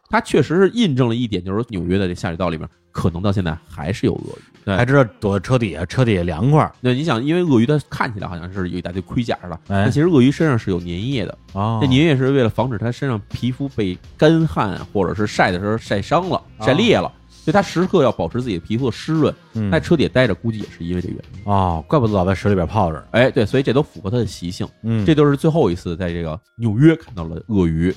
[0.09, 4.41] 它确实是印证了一点，就是说纽约的这下水道里面可能到现在还是有鳄鱼。
[4.65, 19.33] 对还知道躲在车底下，车底下凉快儿那你想，因为鳄鱼它看起来好像是有一大堆盔甲似的，哎但其实鳄鱼身上是有粘液的，哦这粘液是为了防止它身上皮肤被干旱或者是晒的时候晒伤了、哦晒裂了，所以它时刻要保持自己的皮肤的湿润。
[19.53, 21.41] 嗯在车底下待着，估计也是因为这原因。
[21.45, 23.07] 哦，怪不得老在水里边泡着。
[23.11, 24.67] 哎，对，所以这都符合它的习性。
[24.83, 27.95] 嗯这都是最后一次在这个纽约看到了鳄鱼。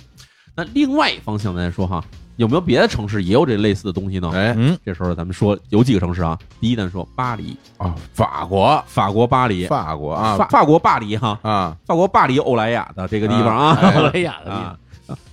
[0.55, 2.05] 那另外一方向来说哈，
[2.37, 4.31] 有没有别的城市也有这类似的东西呢？
[4.35, 4.79] 哎嗯。
[4.85, 6.39] 这时候咱们说有几个城市啊？
[6.61, 14.79] 第一，咱说巴黎，啊，法国，法国巴黎，法国啊，法法国巴黎哈，啊，法国巴黎欧莱雅的这个地方啊，哎欧莱雅的地啊，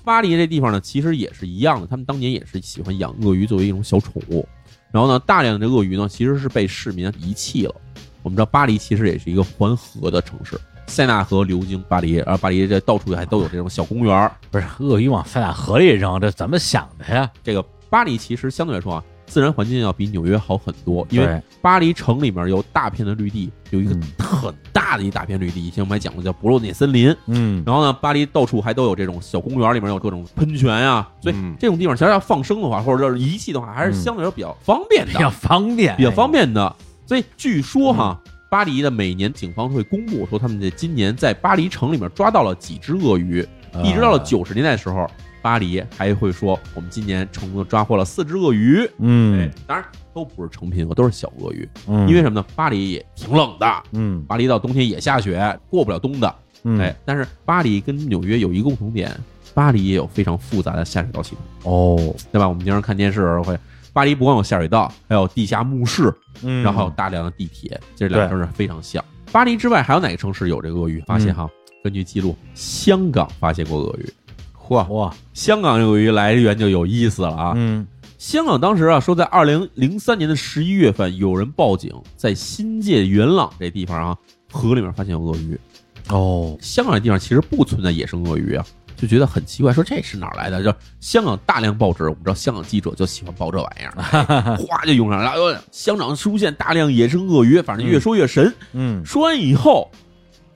[0.04, 4.48] 巴黎这地方呢，其实也是一样的，他们当年也是喜欢养鳄鱼作为一种小宠物。
[4.92, 7.76] 然后呢，大量的这鳄鱼呢，其实是被市民遗弃了。
[8.24, 14.32] 我们知道巴黎其实也是一个环河的城市，塞纳河流经巴黎，而巴黎这到处还都有这种小公园儿。
[14.52, 17.30] 不是鳄鱼往塞纳河里扔，这怎么想的呀？
[17.44, 27.16] 这个巴黎其实相对来说啊，自然环境要比纽约好很多，因为对巴黎城里面有大片的绿地，有一个嗯很大的一大片绿地，以前我们还讲过叫博洛涅森林。
[27.28, 36.76] 嗯然后呢，巴黎到处还都有这种小公园，里面有各种喷泉呀、所以嗯这种地方其实要放生的话，或者是遗弃的话，还是相对来说比较方便的，比较方便，比较方便的。
[37.06, 38.20] 所以据说哈，
[38.50, 45.08] 巴黎的每年警方会公布说，他们在今年在巴黎城里面抓到了几只鳄鱼，呃一直到了九十年代的时候，
[45.42, 48.84] 巴黎还会说我们今年成功的抓获了四只鳄鱼。
[48.86, 49.86] 哎嗯，当然
[50.16, 51.70] 都不是成品鳄，都是小鳄鱼。
[51.88, 52.46] 嗯，因为什么呢？
[52.56, 56.36] 巴黎也挺冷的，嗯巴黎到冬天也下雪，过不了冬的。
[56.64, 59.16] 嗯哎，但是巴黎跟纽约有一个共同点，
[59.54, 62.50] 巴黎也有非常复杂的下水道系统，哦对吧？
[62.50, 63.56] 我们经常看电视会，
[64.00, 66.10] 巴黎不光有下水道，还有地下墓室，
[66.42, 69.04] 嗯，然后还有大量的地铁，这两个城市非常像。
[69.30, 71.04] 巴黎之外还有哪个城市有这个鳄鱼？
[71.06, 71.50] 发现哈，
[71.84, 74.10] 根据记录，香港发现过鳄鱼。
[74.58, 77.54] 嚯，哇香港这个鳄鱼来源就有意思了啊！
[77.58, 77.86] 嗯
[78.18, 84.18] 香港当时啊说，在二零零三年的十一月份，有人报警，在新界元朗这地方啊
[84.50, 85.60] 河里面发现有鳄鱼。
[86.08, 88.66] 哦香港这地方其实不存在野生鳄鱼啊，
[89.00, 90.62] 就觉得很奇怪，说这是哪儿来的？
[90.62, 95.64] 就香港大量报纸，我们知道香港记者就喜欢报这玩意儿，哎 哗就涌上来了。
[95.72, 98.54] 香港出现大量野生鳄鱼，反正越说越神。
[98.74, 99.90] 嗯说完以后，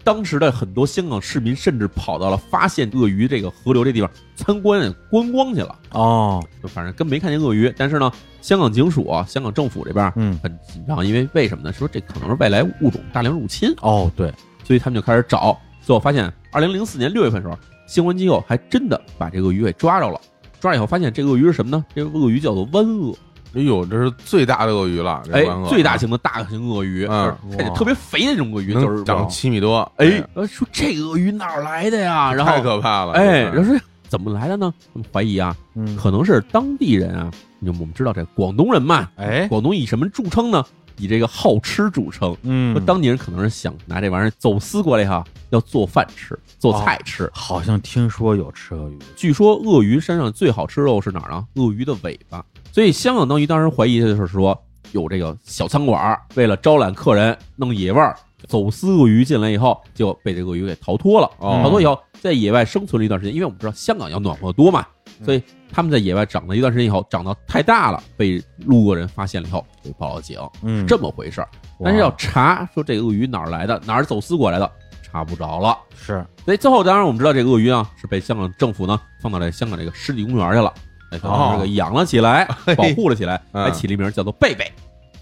[0.04, 5.80] 当时的很多香港市民甚至跑到了发现鳄鱼这个河流这地方参观观光去了。
[5.92, 11.72] 哦就反正跟没看见鳄鱼，但是呢，香港警署啊，香港政府这边嗯很紧张，因为为什么呢？
[11.72, 13.74] 说这可能是外来物种大量入侵。
[13.80, 14.30] 哦对
[14.66, 17.58] 所以他们就开始找，最后发现，二零零四年六月份的时候，
[17.94, 20.20] 相关机构还真的把这个鳄鱼给抓着了。
[20.60, 21.86] 抓了以后，发现这个鳄鱼是什么呢？
[21.94, 23.14] 这个鳄鱼叫做湾鳄，
[23.54, 32.34] 哎呦，这是最大的鳄鱼了，这哎，最大型的大型鳄鱼，嗯就是看着特别肥的那种鳄鱼，就是能长七米多，哎，呃说这鳄鱼哪儿来的呀？
[32.34, 34.74] 然后太可怕了，哎，这然后说怎么来的呢？
[34.94, 37.30] 他们怀疑啊，嗯可能是当地人啊，
[37.60, 40.66] 因为我们知道这广东人嘛，哎广东以什么著称呢？
[40.98, 42.36] 以这个好吃著称。
[42.44, 47.30] 嗯说当地人可能是想拿这玩意儿走私过来哈，要做饭吃，做菜吃。
[47.34, 51.46] 好像听说有吃鳄鱼据说鳄鱼身上最好吃肉是哪儿呢？
[51.56, 52.44] 鳄鱼的尾巴。
[52.72, 54.60] 所以香港当局当时怀疑的就是说，
[54.92, 58.16] 有这个小餐馆儿为了招揽客人，弄野味儿，
[58.48, 61.30] 走私鳄鱼进来以后，就被这个鳄鱼给逃脱了。
[61.38, 64.86] 哦逃脱以后，在野外生存了一段时间，因为我们知道香港要暖和得多嘛，
[65.24, 71.48] 所以他们在野外长了一段时间以后，长到太大了，被路过人发现了以后，就报了警，嗯这么回事儿。
[71.84, 75.78] 但是要查说这个鳄鱼哪儿来的，哪儿走私过来的，查不着了。
[75.96, 80.74] 是所以最后，当然我们知道这个鳄鱼啊是被香港政府呢放到这香港这个湿地公园去了，
[81.12, 84.72] 哎，哦这个养了起来，嘿保护了起来，嗯 还起了一名叫做贝贝。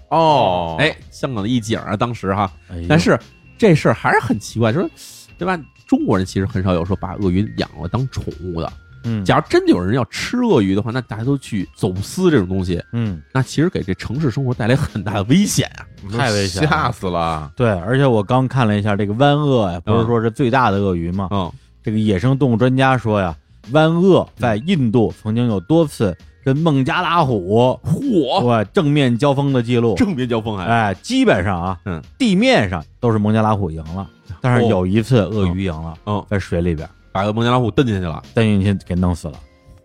[0.10, 3.18] 哦，哎，香港的一景啊，当时哈，哎但是
[3.58, 4.90] 这事儿还是很奇怪，说
[5.38, 5.58] 对吧？
[5.88, 8.72] 中国人其实很少有说把鳄鱼养了当宠物的。
[9.04, 15.86] 嗯，假如真的有人要吃鳄鱼的话，那大家都去走私这种东西，嗯，那其实给这城市生活带来很大的危险啊！
[16.18, 16.70] 太危险了。
[16.70, 17.52] 吓死了！
[17.56, 21.28] 对，而且我刚看了一下这个湾鳄呀，不是说是最大的鳄鱼吗？
[21.32, 21.52] 嗯，
[21.84, 23.36] 这个野生动物专家说呀，
[23.72, 29.96] 湾鳄在印度曾经有多次跟孟加拉虎嚯，对正面交锋的记录。
[29.96, 34.08] 正面交锋还哎，基本上啊，嗯，地面上都是孟加拉虎赢了，
[34.42, 39.34] 但是哦有一次鳄鱼赢了，嗯，在水里边把个孟加拉虎蹬进去了，带进去给弄死了，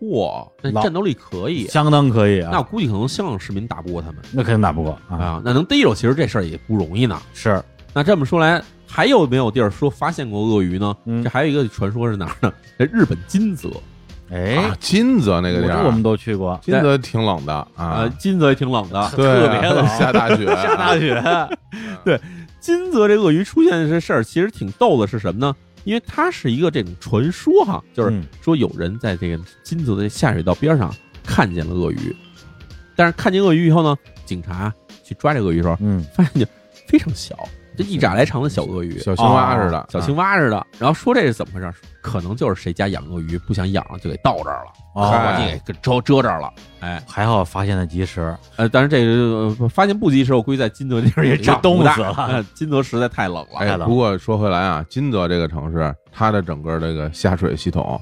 [0.01, 1.67] 嚯，那老战斗力可以。
[1.67, 2.49] 相当可以啊。
[2.51, 7.19] 那我估计可能香港市民打不过他们那肯定打不过啊，啊，那能逮着，其实这事儿也不容易呢。
[7.33, 7.61] 是，
[7.93, 10.95] 那这么说来，还有没有地儿说发现过鳄鱼呢？
[11.05, 12.53] 嗯这还有一个传说是哪儿呢？
[12.77, 13.69] 在日本金泽，
[14.31, 19.11] 哎啊，，金泽那个地儿，我这我们都去过，金泽挺冷的呃啊，，金泽也挺冷的。
[19.15, 21.21] 对啊，特别冷 下大雪， 下大雪，
[22.05, 22.19] 对
[22.59, 25.55] 金泽这鳄鱼出现的这事儿，其实挺逗的，是什么呢？
[25.87, 28.21] 因为它是一个这种传说哈，就是嗯。
[28.41, 32.13] 说有人在这个金泽的下水道边上看见了鳄鱼，
[32.93, 36.03] 但是看见鳄鱼以后呢，警察去抓这鳄鱼的时候，嗯。
[36.13, 36.47] 发现就
[36.89, 37.37] 非常小，
[37.77, 40.65] 就一拃来长的小鳄鱼，小青蛙似的，哦小青蛙似的。
[40.79, 41.71] 然后说这是怎么回事？
[42.01, 46.51] 可能就是谁家养鳄鱼不想养了，就给倒这儿了，哦把你给遮遮这儿了。
[46.79, 53.59] 哎，还好发现的及时，呃，但是这个呃发现不及时，我估计在金泽那地儿也长冻死了呃 金泽实在太冷了。
[53.59, 57.99] 哎，不过说回来啊，金泽这个城市，它的整个这个下水系统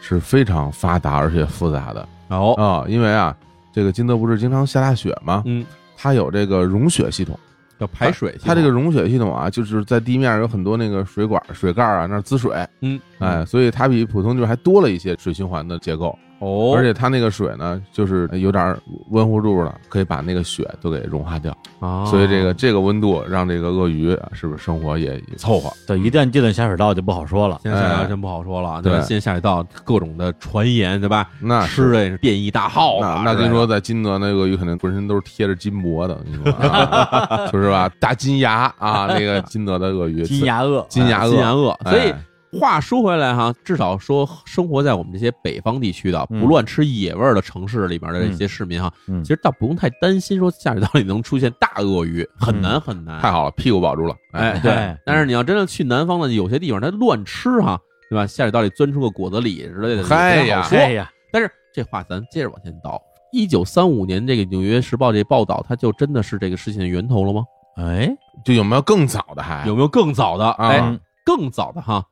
[0.00, 3.34] 是非常发达而且复杂的哦，啊、因为啊，
[3.72, 5.42] 这个金泽不是经常下大雪吗？
[5.46, 7.36] 嗯，它有这个融雪系统，
[7.78, 18.76] 要排水系统，它这个融雪系统啊，就是在地面有很多那个水管、水盖啊，那滋水，嗯，哎，所以它比普通就是还多了一些水循环的结构，哦，而且它那个水呢，就是有点
[19.10, 25.70] 温乎度了，可以把那个雪都给融化掉，啊，所以这个这个温度让这个鳄鱼啊是不是生活也也凑合？
[25.86, 27.60] 对，一旦进了下水道就不好说了。
[27.62, 29.00] 现在下水道哎真不好说了，对吧？
[29.00, 31.28] 现在下水道各种的传言，对吧？
[31.40, 37.90] 那是吃的也是变异大号啊，那那跟你说，在金泽那鳄鱼肯定浑身都是贴着金箔的，你说啊， 就是吧？
[37.98, 41.70] 大金牙啊，那个金泽的鳄鱼，金牙鳄，金牙鳄，金牙鳄。
[41.84, 42.14] 哎所以
[42.52, 53.20] 话说回来哈，至少说生活在我们这些北方地区的嗯不乱吃野味儿的城市里边的这些市民哈，嗯其实倒不用太担心说下水道里能出现大鳄鱼，很难很难。
[53.20, 54.98] 太好了，屁股保住了，哎，对哎。
[55.04, 58.26] 但是你要真的去南方的有些地方，它乱吃哈，对吧？
[58.26, 63.00] 下水道里钻出个果子狸之类的，嗨呀哎呀，但是这话咱接着往前倒。
[63.30, 67.42] 一九三五年这个《纽约时报》这报道，它就真的是这个事情的源头了吗？
[67.76, 68.08] 哎，
[68.44, 70.46] 就有没有更早的还有没有更早的？
[70.46, 72.02] 啊哎，更早的哈，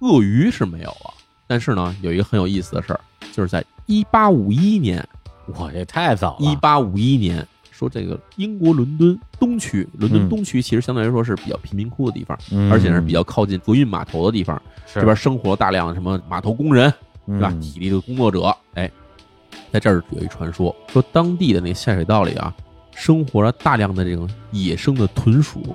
[0.00, 1.14] 鳄鱼是没有了。
[1.46, 3.00] 但是呢，有一个很有意思的事儿，
[3.32, 5.06] 就是在一八五一年，
[5.46, 16.92] 我这太早了，一八五一年说这个英国伦敦东区，伦敦嗯东区其实相对来说是比较贫民窟的地方，嗯而且是比较靠近河运码头的地方，是这边生活大量的什么码头工人，
[17.26, 17.50] 对吧？
[17.50, 18.90] 嗯体力的工作者，哎，
[19.72, 22.54] 在这儿有一传说，说当地的那下水道里啊，
[22.94, 25.74] 生活着大量的这种野生的豚鼠，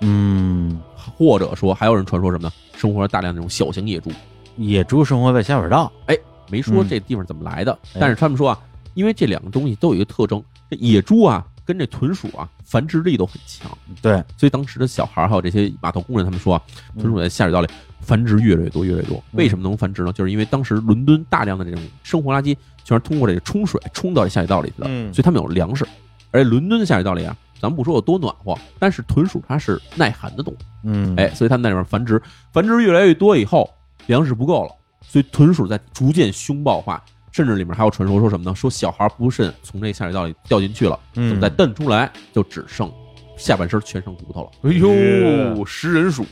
[0.00, 2.52] 嗯，或者说还有人传说什么呢？
[2.78, 4.10] 生活着大量那种小型野猪。
[4.56, 6.16] 野猪生活在下水道，哎
[6.48, 8.58] 没说嗯这地方怎么来的，哎但是他们说啊，
[8.94, 16.62] 因为这两个东西都有一个特征，这野猪啊跟这豚鼠啊繁殖力都很强，对，所以当时的小孩儿还有这些码头工人，他们说啊，
[16.94, 17.68] 嗯豚鼠在下水道里
[18.00, 19.18] 繁殖越来越多，越来越多。
[19.18, 20.12] 嗯为什么能繁殖呢？
[20.12, 25.86] 就是因为当时伦敦大量的这种生活垃圾全是通过这个冲水冲到这下水道里去的，嗯所以他们有粮食。
[26.30, 32.20] 而且伦敦的下水道里啊，咱不说有多暖和，但是豚鼠它是耐寒的动物，嗯，哎，所以它们在里面繁殖，
[32.52, 33.68] 繁殖越来越多以后，
[34.06, 34.70] 粮食不够了，
[35.02, 38.54] 所以豚鼠在逐渐凶暴化，甚至里面还有传说说什么呢？
[38.54, 42.92] 说小孩不慎从这下水道里掉进去了，嗯，怎么再蹬出来就只剩
[43.36, 44.50] 下半身全剩骨头了。
[44.62, 46.24] 哎呦，食人鼠，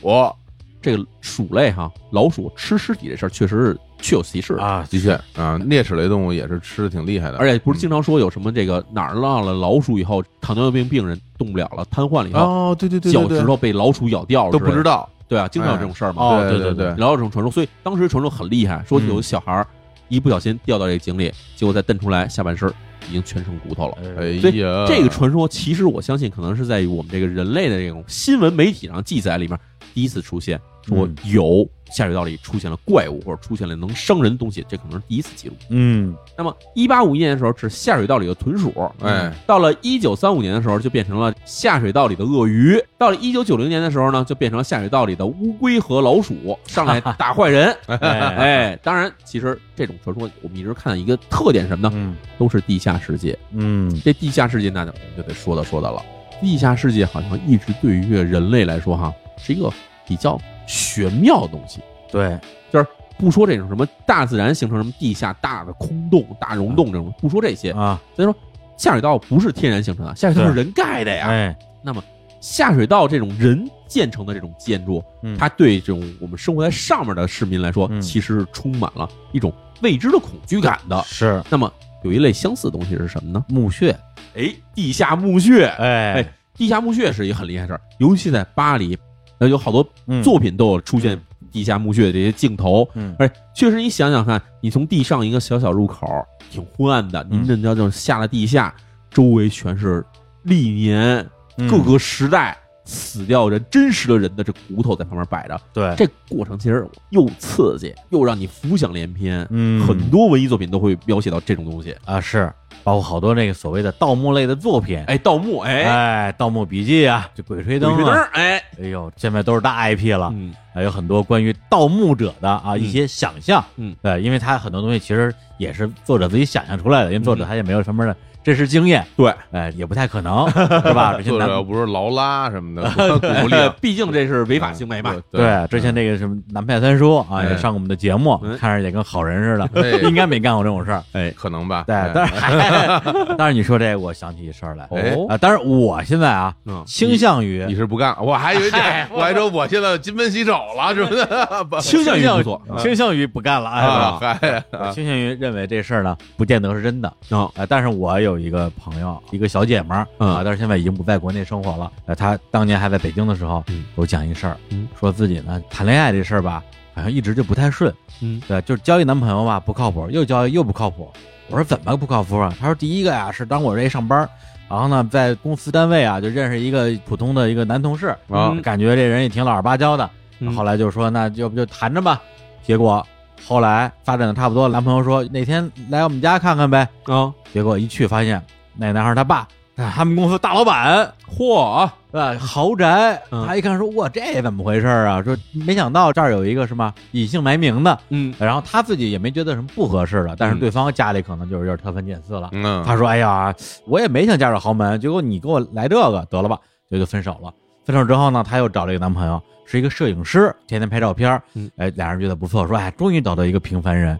[0.81, 14.83] 这个鼠类哈，老鼠吃尸体这事儿确实是确有其事的，啊，的确啊，啮齿类动物也是吃的挺厉害的，而且不是经常说有什么这个哪儿落了老鼠以后，糖尿病病人动不了了，瘫痪了以后，哦，对对对，对脚对趾头被老鼠咬掉了，都不知。
[14.83, 16.23] 道，对啊，经常有这种事儿嘛。
[16.23, 19.67] 哦对对对对然后这种传说，所以当时传说很厉害，说有小孩儿
[20.07, 22.71] 一不小心掉到这个井里，结果再蹬出来，下半身
[23.09, 23.97] 已经全成骨头了。
[24.19, 29.59] 哎呀，这个传说，其实我相信可能是在于我们这个人类的这种新闻媒体上记载里面
[29.97, 35.55] 第一次出现，说嗯有下水道里出现了怪物或者出现了能伤人的东西，这可能是第一次记录。
[35.71, 47.75] 嗯，那么，一八五一年的时候是下水道里的豚鼠，哎，到了一九三五年的时候就变成了下水道里的鳄鱼，到了一九九零年的时候呢，就变成了下水道里的乌龟和老鼠上来打坏人。
[47.87, 51.95] 哎，哎，当然，其实这种传说我们一直看到一个特点是什么呢？
[51.97, 53.35] 嗯都是地下世界。
[53.51, 56.05] 嗯这地下世界那就就得说道说道了。
[56.39, 59.73] 地下世界好像一直对于人类来说哈，是一个
[60.07, 61.81] 比较玄妙的东西。
[62.11, 62.39] 对，
[62.71, 62.87] 就是
[63.17, 68.33] 不说这种什么大自然形成什么地下大的空洞、大溶洞这种，不说这些，啊，所以说
[68.77, 71.27] 下水道不是天然形成的，下水道是人盖的呀。
[71.27, 72.03] 哎，那么
[72.39, 79.51] 下水道这种人建成的这种建筑，嗯它对这种我们生活在上面的市民来说，嗯其实是充满了一种
[79.81, 81.03] 未知的恐惧感的。
[81.03, 81.71] 是那么
[82.03, 83.43] 有一类相似的东西是什么呢？
[83.49, 83.91] 墓穴，
[84.35, 85.65] 哎，地下墓穴。
[85.65, 88.97] 哎哎，地下墓穴是一个很厉害的事儿，尤其在巴黎，
[89.39, 91.19] 那有好多嗯作品都有出现
[91.51, 92.87] 地下墓穴的这些镜头。
[92.95, 96.07] 嗯而且确实，你想想看，你从地上一个小小入口，
[96.49, 98.73] 挺昏暗的，嗯您这叫就下了地下，
[99.09, 100.03] 周围全是
[100.43, 101.25] 历年
[101.57, 109.45] 嗯各个时代死掉人真实的人的这骨头在旁边摆着，对，这过程其实又刺激又让你浮想联翩。
[109.49, 111.93] 嗯很多文艺作品都会描写到这种东西。
[112.05, 112.51] 啊是，
[112.87, 131.17] 包括好多那个所谓的盗墓类的作品，哎，盗墓，哎，哎，《盗墓笔记》啊，这《鬼吹灯鬼》吹灯啊，，哎，哎呦，现在都是大 IP 了，嗯还有很多关于盗墓者的啊嗯一些想象，嗯，对，因为他很多东西其实也是作者自己想象出来的，因为作者嗯他也没有什么的真实经验，对，哎，也不太可能，是吧？
[131.25, 132.89] 作男者不是劳拉什么的，
[133.41, 135.13] 鼓励呃，毕竟这是违法行为嘛。
[135.31, 141.03] 对，之前那个什么南派三叔啊，哎也上过我们的节目，嗯看着也跟好人似的，哎应该没干过这种事儿。
[141.11, 141.83] 哎，可能吧？
[141.87, 143.01] 对，哎但是还，
[143.37, 144.85] 但是你说这个，我想起一事儿来
[145.27, 145.37] 啊。
[145.41, 148.77] 但是我现在啊，嗯，倾向于你是不干，我还以为这，
[149.11, 154.63] 我还说我现在金盆洗手了什么的， 不 倾向于不做倾向于不干了，哎，啊，嗨，
[154.93, 157.65] 倾向于认为这事儿呢，不见得是真的啊啊。
[157.67, 161.91] 但是我有一个朋友，一个小姐们儿嗯啊，但是现在已经不在国内生活了。
[162.05, 163.63] 呃，她当年还在北京的时候
[163.95, 166.63] 我讲一事儿嗯，说自己呢谈恋爱这事儿吧，
[166.95, 167.93] 好像一直就不太顺。
[168.21, 171.11] 嗯，对，就是交一男朋友吧不靠谱，又交又不靠谱。
[171.49, 172.53] 我说怎么不靠谱啊？
[172.59, 174.27] 他说第一个呀是当我这一上班，
[174.69, 180.09] 然后呢在公司单位啊就认识一个普通的一个男同事，啊嗯感觉这人也挺老实巴交的。
[180.39, 182.21] 嗯后来就说那要不就谈着吧。
[182.63, 183.05] 结果
[183.47, 186.87] 后来发展的差不多，男朋友说哪天来我们家看看呗。
[187.05, 188.43] 啊，结果一去发现
[188.75, 193.21] 那男孩他爸，啊他们公司大老板，嚯，啊，豪宅。
[193.31, 195.21] 嗯他一看说哇这怎么回事啊？
[195.23, 197.97] 说没想到这儿有一个什么隐姓埋名的。
[198.09, 202.49] 嗯然后他自己也没觉得什么不合适的，但是嗯对方家里可能就是有点挑三拣四了。
[202.51, 203.53] 嗯，他说：“哎呀，
[203.85, 206.59] 我也没想嫁入豪门，结果你给我来这个，得了吧，
[206.91, 207.53] 就就分手了。
[207.85, 211.43] 分手之后呢，他又找了一个男朋友，是一个摄影师，天天拍照片儿。
[211.53, 214.17] 嗯哎，俩人觉得不错，说哎，终于找到一个平凡人。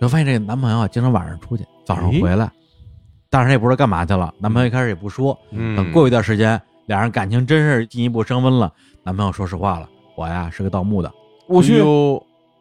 [0.00, 2.50] 就发现这个男朋友啊，经常晚上出去，早上回来，
[3.28, 4.32] 但是也不知道干嘛去了。
[4.38, 8.72] 男朋友一开始也不说，嗯，等过一段时间，俩人感情真是进一步升温了。
[9.02, 11.10] 男朋友说实话了，我呀是个盗墓的。
[11.48, 11.82] 我去，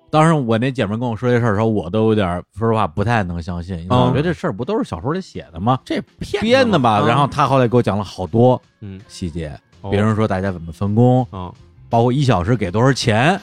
[0.10, 5.80] 当时我那姐们跟我说这事儿的时候，我都有点说实话不太能相信，因为我觉得这事儿不都是小说里写的吗？
[5.86, 6.94] 这骗编的吧。
[7.00, 11.54] 啊然后他后来给我讲了好多嗯，细节，哦比如说大家怎么分工，啊，
[11.90, 13.40] 包括一小时给多少钱，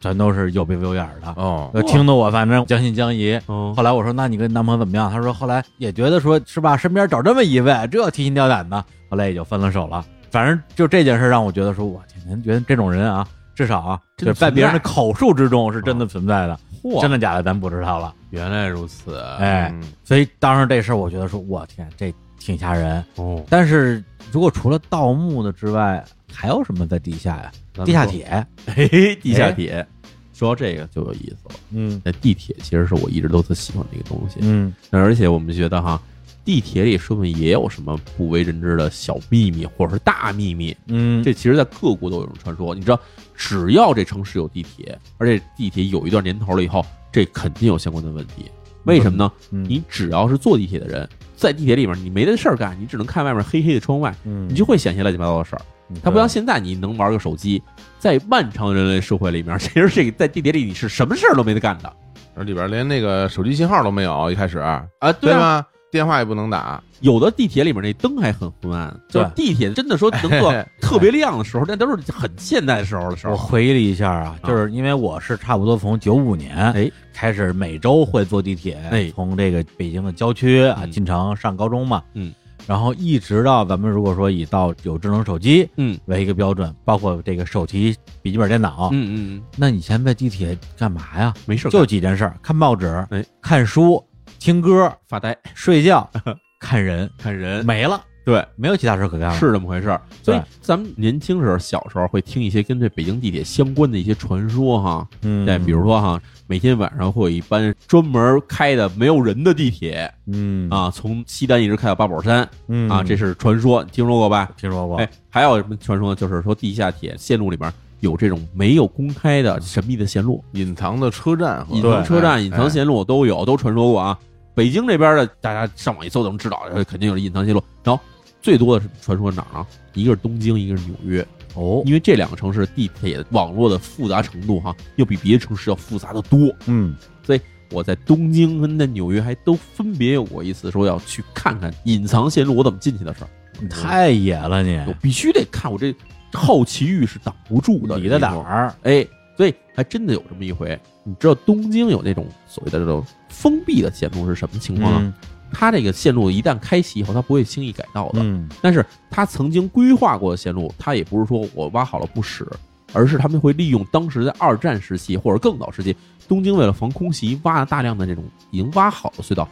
[0.00, 1.34] 全都是有鼻子有眼儿的。
[1.36, 3.38] 哦，呃听得我反正将信将疑。
[3.46, 10.04] 哦后来我说：“那你跟男朋友怎么样？”他说：“后来也觉得说是吧，身边找这么一位，这提心吊胆的。”后来也就分了手了。
[10.30, 18.14] 反正就这件事让我觉得说，我天天觉得这种人啊，至少啊，真就是在别人的口述之中是真的存在的，嚯，真的假的咱不知道了。
[18.30, 23.04] 原来如此，哎，嗯所以当时这事儿，我觉得说，我天，这挺吓人。
[23.16, 27.50] 哦，但是如果除了盗墓的之外，还有什么在地下呀？
[27.84, 29.86] 地下，铁，嘿， 地下铁。
[30.32, 31.54] 说到这个就有意思了。
[31.72, 36.00] 嗯那地铁其实是我一直都特喜欢的一个东西，嗯而且我们觉得哈，
[36.46, 40.74] 地铁里说不定也有什么不为人知的小秘密，或者是大秘密。
[40.86, 42.74] 嗯，这其实，在各国都有一种传说。
[42.74, 42.98] 你知道，
[43.36, 48.46] 只要这城市有地铁，而且地铁有一段年头了以后，这肯定有相关的问题。
[48.84, 49.30] 为什么呢？
[49.50, 51.06] 嗯你只要是坐地铁的人，
[51.36, 55.60] 在地铁里面，你没的事儿干，你只能看外面黑黑的窗外，嗯，你就会想些乱七八糟的事儿。
[56.02, 57.62] 它不像现在，你能玩个手机，
[57.98, 61.92] 在漫长人类社会里面， 其实这个在地铁里你是什么事儿都没得干的。
[62.34, 64.58] 而里边连那个手机信号都没有，一开始。
[64.58, 64.84] 啊，
[65.20, 65.60] 对啊？
[65.60, 65.66] 吧？
[65.90, 73.32] 电话也不能打，有的地铁里面那灯还很昏暗，就是地铁真的说能做 特别亮的时候，那都是很现代的时候的时候。
[73.32, 74.46] 我回忆了一下啊，啊。
[74.46, 76.88] 就是因为我是差不多从九五年哎。
[77.12, 79.10] 开始每周会坐地铁，哎。
[79.16, 80.90] 从这个北京的郊区啊嗯。
[80.92, 82.32] 进城上高中嘛，嗯，
[82.66, 85.98] 然后一直到咱们如果说以到有智能手机嗯。
[86.06, 91.34] 为一个标准，包括这个手提笔记本电脑，嗯嗯嗯，那以前在地铁干嘛呀？
[91.46, 93.24] 没事儿干，就几件事儿：看报纸、哎。
[93.42, 94.02] 看书、
[94.38, 95.36] 听歌、发呆。
[95.54, 96.08] 睡觉、
[96.60, 99.34] 看人，看人，没了，对，没有其他事儿可干了。
[99.34, 100.00] 是这么回事儿。
[100.22, 105.08] 所以咱们年轻时候、小时候会听一些跟这北京地铁相关的一些传说哈。
[105.22, 114.48] 嗯，对，比如说哈，每天晚上会有一班专门开的没有人的地铁嗯啊，从西单一直开到八宝山嗯啊，这是传说，听说过吧？
[114.56, 114.98] 听说过。
[114.98, 116.14] 哎，还有什么传说呢？
[116.14, 124.16] 就是说地下铁线路里边有这种没有公开的神秘的线路，隐藏的车站和隐藏车站、哎隐藏线路都有，都传说过啊。
[124.52, 127.62] 北京这边的，大家上网一搜都能知道，呃肯定有隐藏线路。
[127.82, 128.02] 然后
[128.42, 129.66] 最多的是传说哪儿呢？
[129.94, 136.38] 一个是东京，一个是纽约，哦，因为这两个城市地铁网络的复杂程度哈，要比别的城市要复杂的多。
[136.66, 145.94] 嗯所以我在东京跟在纽约还都分别有过一次说要去看看隐藏线路我怎么进去的事儿，太野了你，我必须得看，我这
[146.32, 147.98] 好奇欲是挡不住的。
[147.98, 150.78] 你的胆儿，哎，所以还真的有这么一回。
[151.02, 155.00] 你知道东京有那种所谓的这种封闭的线路是什么情况呢？
[155.02, 155.14] 嗯
[155.52, 158.20] 它这个线路一旦开启以后，它不会轻易改道的。
[158.22, 162.46] 嗯但是它曾经规划过的线路，它也不是说我挖好了不使，
[162.92, 165.94] 而是他们会利用当时在二战时期或者更早时期，
[166.28, 169.48] 东京为了防空袭挖了大量的这种已经挖好的隧道，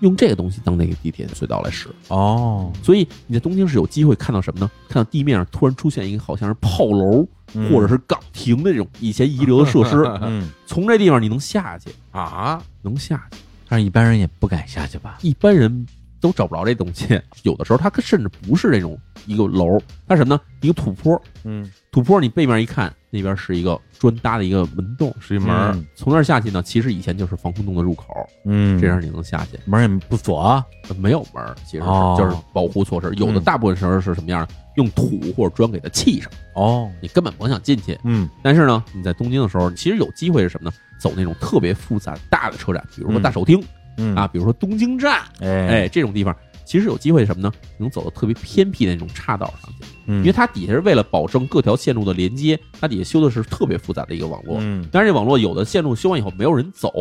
[0.00, 1.88] 用这个东西当那个地铁隧道来使。
[2.08, 4.70] 哦，所以你在东京是有机会看到什么呢？
[4.88, 13.38] 看到地面上突然出现一个好像是炮楼嗯或者是岗亭的这种以前遗留的设施，嗯，从这地方你能下去，啊，能下去。
[13.70, 15.18] 但是一般人也不敢下去吧？
[15.22, 15.86] 一般人
[16.20, 17.18] 都找不着这东西。
[17.44, 20.40] 有的时候它甚至不是这种一个楼，它什么呢？
[20.60, 28.04] 一个土坡，嗯土坡你背面一看，那边是一个砖搭的一个门洞，是一门从那儿下去呢，其实以前就是防空洞的入口，
[28.44, 29.58] 嗯，这样你能下去。
[29.64, 30.64] 门也不锁啊，
[30.98, 33.12] 没有门儿，其实是、哦就是保护措施。
[33.16, 34.54] 有的嗯大部分时候是什么样的？
[34.76, 37.98] 用土或者砖给它砌上，哦，你根本甭想进去。
[38.04, 40.76] 嗯但是呢，你在东京的时候，其实有机会是什么呢？
[41.00, 43.60] 走那种特别复杂大的车站，比如说嗯大手町、
[43.96, 47.52] 嗯啊，，比如说东京站，哎哎，这种地方其实有机会什么呢？
[47.78, 54.58] 能走到特别偏僻的那种岔道上去，因因为它底下是为了保证各条线路的连接，它底下修的是特别复杂的一个网络。
[54.60, 56.92] 嗯当然，这网络有的线路修完以后没有人走，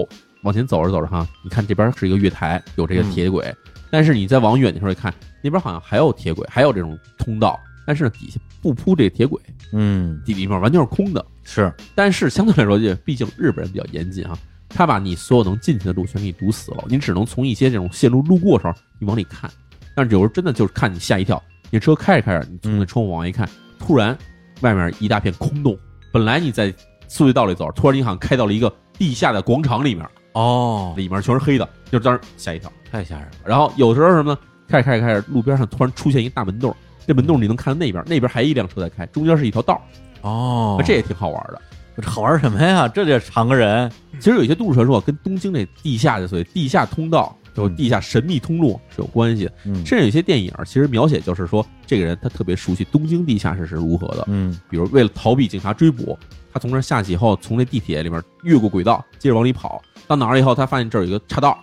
[0.43, 3.53] 往前走着走着哈，你看这边是一个月台，有这个铁轨，
[3.91, 9.41] 但是你再往远的时候一看，那边好像还有铁轨，还有这种通道，但是呢底下不铺这个铁轨，
[9.73, 11.25] 嗯地里面完全是空的。
[11.43, 14.37] 是但是相对来说，就毕竟日本人比较严谨啊，
[14.67, 19.49] 他把你所有能进去的路全给你堵死了，你只能从一些这种线路路过的时候，你往里看。
[19.95, 21.41] 但是有时候真的就是看你吓一跳，
[21.71, 23.49] 你车开着开着，你从那窗户往外一看，
[23.79, 24.17] 突然
[24.61, 25.77] 外面一大片空洞，
[26.11, 26.73] 本来你在
[27.09, 32.71] 隧道里走，突然你好像开到了一个地下的广场里面，哦，里面全是黑的，就当时吓一跳。
[32.91, 34.39] 太吓人了，然后有时候什么呢？
[34.67, 36.75] 开着开着开着，路边上突然出现一大门洞，
[37.09, 39.81] 这门洞你能看到那边，那边还一辆车在开，中间是一条道，
[40.21, 41.59] 哦这也挺好玩的。
[42.03, 42.87] 好玩什么呀？
[42.87, 49.53] 这得藏个人，其实有一些都市传说跟东京这地下的所谓地下通道，就是地下神秘通路是有关系的。
[49.65, 54.25] 嗯甚至有些电影其实描写就是说，这个人他特别熟悉东京地下室是如何的。
[54.27, 56.15] 嗯比如为了逃避警察追捕，
[56.53, 61.57] 他从这儿下去以后，从这地铁里面越过轨道，接着往里跑，到哪儿了以后，他发现这儿有一个岔道，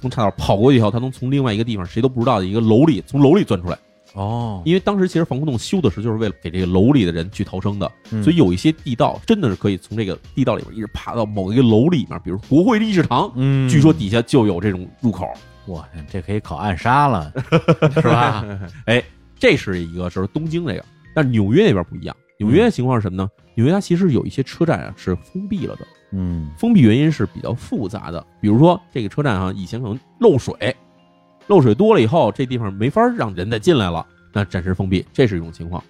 [0.00, 3.78] 从岔道跑过去以后，他能从另外一个地方谁都不知道的一个楼里从楼里钻出来。
[4.16, 15.28] 哦，因为当时其实防空洞修的时候，就是为了给这个楼里的人去逃生的，嗯所以有一些地道真的是可以从这个地道里边一直爬到某一个楼里面，比如国会议事堂，嗯，据说底下就有这种入口。
[15.66, 17.32] 哇，这可以考暗杀了，
[17.92, 18.44] 是吧？
[18.86, 19.02] 哎，
[19.38, 22.16] 这是一个是东京这个，但是纽约那边不一样。
[22.38, 23.28] 纽约的情况是什么呢？
[23.54, 28.24] 纽约它其实有一些车站啊是封闭了的，嗯封闭原因是比较复杂的。
[28.40, 30.54] 比如说这个车站啊，以前可能漏水，
[31.48, 35.82] 漏水多了以后，这地方没法让人再进来了，那暂时封闭，这是一种情况。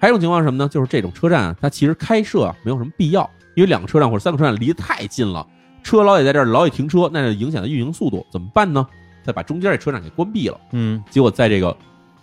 [0.00, 0.68] 还有一种情况是什么呢？
[0.68, 5.46] 就是这种车站啊，它其实开设啊没有什么必要，因为两个车站或者三个车站离得太近了，
[5.82, 8.86] 车老也在这儿老也停车，那就影响它运营速度，怎么办呢？
[9.24, 10.60] 再把中间这车站给关闭了。
[10.72, 11.76] 嗯结果在这个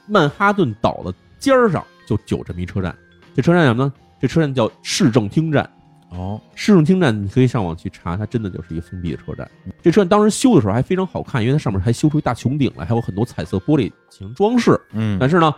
[0.07, 2.95] 曼哈顿岛的尖儿上就有这么一车站，
[3.33, 3.93] 这车站叫什么呢？
[4.21, 5.69] 这车站叫市政厅站。
[6.13, 9.49] 哦，市政厅站你可以上网去查，它真的就是一个封闭的车站。
[9.81, 14.79] 这车站当时修的时候还非常好看，因为它上面还修出一大穹顶来，还有很多彩色玻璃进行装饰。
[14.91, 15.53] 嗯但是呢，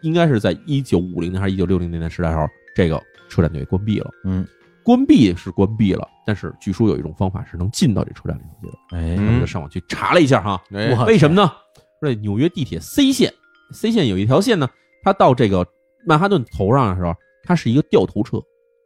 [0.00, 4.10] 应该是在一九五零年还是一九六零年代时代时候，这个车站就给关闭了。
[4.24, 4.46] 嗯，
[4.82, 8.96] 关闭是关闭了，但是据说有一种方法是能进到这车站里头去的。
[8.96, 11.52] 哎我们就上网去查了一下哈，哎为什么呢？
[12.00, 13.30] 说这纽约地铁 C 线
[13.72, 14.66] ，C 线有一条线呢，
[15.02, 15.66] 它到这个
[16.06, 18.40] 曼哈顿头上的时候，它是一个掉头车。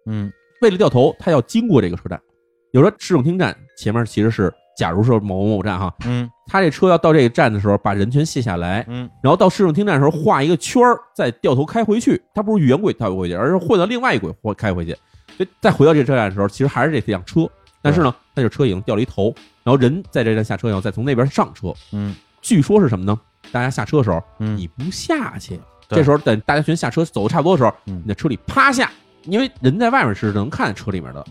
[0.07, 0.33] 嗯
[0.65, 2.19] 为了掉头，他要经过这个车站。
[2.73, 12.21] 有说市政厅站前面其实是，假如说某某某站哈，嗯他这车要到这个站的时候，把人全卸下来，嗯然后到市政厅站的时候画一个圈儿，再掉头开回去。
[12.35, 14.97] 他不是原轨开回去，而是换到另外一轨或开回去。
[15.37, 17.47] 所以再回到这个车站的时候，其实还是这辆车，
[17.83, 21.75] 但是呢，那这车已经掉了一头，然后人在这站下车以后，再从那边上车。
[21.93, 23.21] 嗯据说是什么呢？
[23.53, 28.91] 大家下车的时候，嗯，你不下去，这时候等大家全下车走的差不多的时候，嗯你在车里趴下，
[29.27, 31.25] 因为人在外面是能看见车里面的。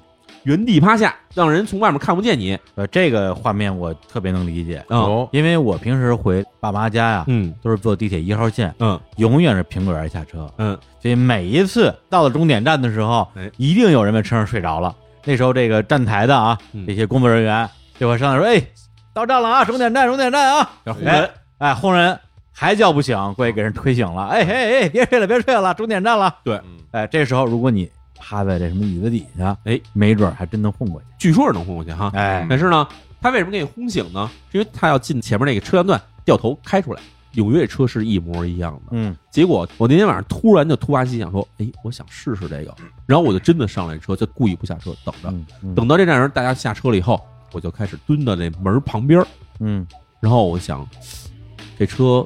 [0.44, 2.60] 原地趴下，让人从外面看不见你。
[2.76, 7.54] 呃，这个画面我特别能理解，啊，哦，因为我平时回爸妈家呀，嗯。
[7.62, 9.00] 都是坐地铁一号线，嗯。
[9.16, 14.94] 永远是平轨儿下车，嗯，所以每一次到了终点站的时候哎，一定有人在车上睡着了。
[15.24, 16.86] 那时候这个站台的啊，嗯。
[16.86, 18.62] 这些工作人员就会上来说：“哎，
[19.14, 21.14] 到站了啊，终点站，终点站啊！”要轰人。
[21.14, 21.30] 哎，
[21.60, 22.20] 哎，轰人
[22.54, 24.28] 还叫不醒，过去给人推醒了。
[24.28, 26.34] 哎嘿哎，别睡了，别睡了，终点站了。
[26.44, 31.08] 对嗯哎，这时候如果你趴在这什么椅子底下，哎，没准儿还真能混过去。
[31.18, 32.12] 据说是能混过去哈。
[32.14, 32.88] 哎，但是呢，
[33.20, 34.30] 他为什么给你轰醒呢？
[34.52, 37.02] 是因为他要进前面那个车辆段，掉头开出来。
[37.36, 38.92] 纽约这车是一模一样的。
[38.92, 42.76] 嗯结果我那天晚上突然就突发奇想说，哎，我想试试这个，
[43.08, 47.20] 然后我就真的上来车，就故意不下车等着，嗯嗯等到这站人大家下车了以后，
[47.52, 49.28] 我就开始蹲到这门旁边儿，
[49.60, 49.84] 嗯
[50.20, 50.88] 然后我想，
[51.80, 52.24] 这车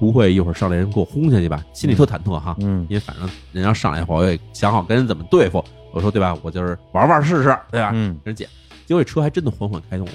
[0.00, 1.62] 不会一会儿上来人给我轰下去吧？
[1.72, 5.62] 心里特忐忑哈，嗯因为反正人要上来以后，我也想好跟人怎么对付。
[5.92, 6.36] 我说对吧？
[6.42, 7.90] 我就是玩玩试试，对吧？
[7.92, 8.48] 嗯跟人捡，
[8.86, 10.12] 结果这车还真的缓缓开动了，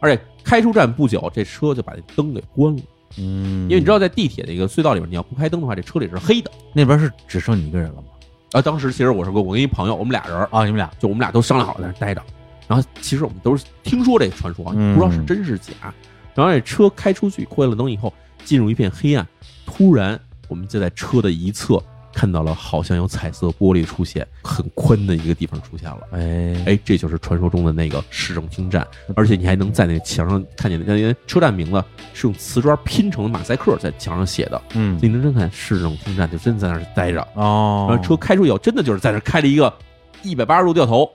[0.00, 2.82] 而且开出站不久，这车就把那灯给关了。
[3.18, 6.50] 嗯，因为你知道，在地铁那个隧道里面，你要不开灯的话，这车里是黑的。
[6.72, 8.08] 那边是只剩你一个人了吗？
[8.52, 12.22] 啊，当时其实我是跟我跟一朋友，我们俩人儿，啊，你们俩就我们俩都商量好在那待着。
[12.66, 15.72] 然后其实我们都是听说这个传说啊，嗯不知道是真是假。
[16.34, 18.12] 然后这车开出去，关了灯以后，
[18.44, 19.26] 进入一片黑暗。
[19.66, 20.18] 突然，
[20.48, 21.82] 我们就在车的一侧
[22.12, 26.00] 看到了，好像有彩色玻璃出现，很宽的一个地方出现了。
[26.10, 31.82] 哎哎，这就是传说中的那个市政厅站，而且你还能在那墙上看见那些车站名字
[32.12, 34.60] 是用瓷砖拼成的马赛克在墙上写的。
[34.74, 37.20] 嗯你能真看市政厅站，就真在那儿待着。
[37.34, 39.72] 哦，然后车开出以后，真的就是在那儿开了一个
[40.24, 41.08] 一百八十度掉头，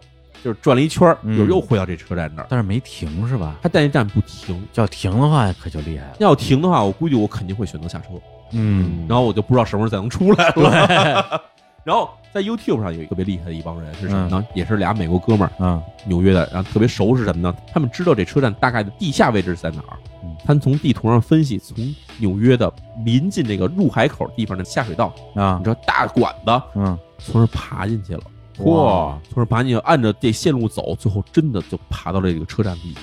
[0.46, 2.46] 就是转了一圈儿，嗯又又回到这车站那儿。
[2.48, 3.56] 但是没停是吧？
[3.64, 6.18] 它在那站不停，要停的话可就厉害了。
[6.20, 8.10] 要停的话，我估计我肯定会选择下车，
[8.52, 11.42] 嗯然后我就不知道什么时候才能出来了。
[11.84, 14.46] 然后在 YouTube 上有一个特别厉害的一帮人是什么呢？
[14.54, 17.56] 也是俩美国哥们儿，嗯纽约的，然后特别熟是什么呢？
[17.74, 21.76] 他们知道这车站大概的地下位置在哪儿嗯，他们从地图上分析，从
[22.20, 22.72] 纽约的
[23.04, 28.22] 临近这个入海口地方的下水道，啊你知道大管子嗯从那儿爬进去了。
[28.58, 33.02] 嚯就是把你，按着这线路走，最后真的就爬到了这个车站底下，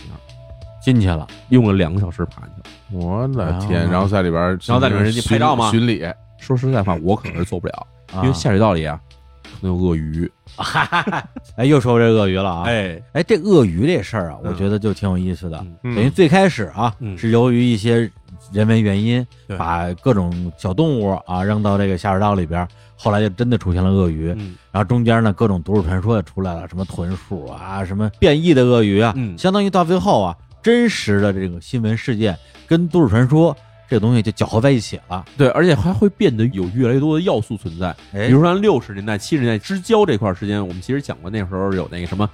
[0.83, 1.27] 进去了。
[1.51, 3.05] 用了两个小时爬进去了。
[3.05, 3.83] 我的天！
[3.87, 6.05] 啊然后在里边，然后在里边人家拍照吗巡礼，
[6.39, 9.01] 说实在话， 我可能是做不了，啊因为下水道里啊，
[9.43, 10.31] 可能有鳄鱼。
[11.57, 12.63] 哎，又说这鳄鱼了啊！
[12.67, 15.57] 哎，哎，这鳄鱼这事儿啊，嗯我觉得就挺有意思的。
[15.83, 18.11] 等于最开始啊，嗯是由于一些
[18.53, 19.27] 人为原因，
[19.57, 22.69] 把各种小动物啊扔到这个下水道里边，
[23.03, 24.33] 后来就真的出现了鳄鱼。
[24.39, 33.55] 嗯然后中间呢，各种都市传说也出来了，什么豚鼠啊，什么变异的鳄鱼啊，嗯相当于到最后啊，真实的这个新闻事件跟都市传说
[33.87, 35.27] 这个东西就搅和在一起了。
[35.37, 37.89] 对，而且还会变得有越来越多的要素存在。
[38.15, 42.27] 哎比如说六十年代、七十年代之交这块时间，我们其实讲过，那时候有那个什么，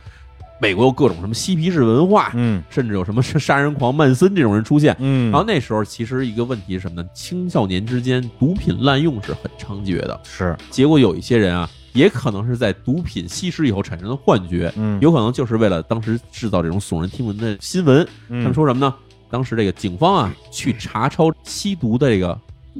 [0.61, 4.97] 美国有各种什么嬉皮士文化，嗯甚至有什么杀人狂曼森这种人出现。
[4.99, 7.09] 嗯，然后那时候其实一个问题是什么呢？
[7.15, 18.07] 青少年之间毒品滥用是很猖獗的，是结果有一些人啊，也可能是在毒品吸食以后产生的幻觉，嗯有可能就是为了当时制造这种耸人听闻的新闻。
[18.29, 18.95] 嗯他们说什么呢？
[19.31, 22.37] 当时这个警方啊去查抄吸毒的这个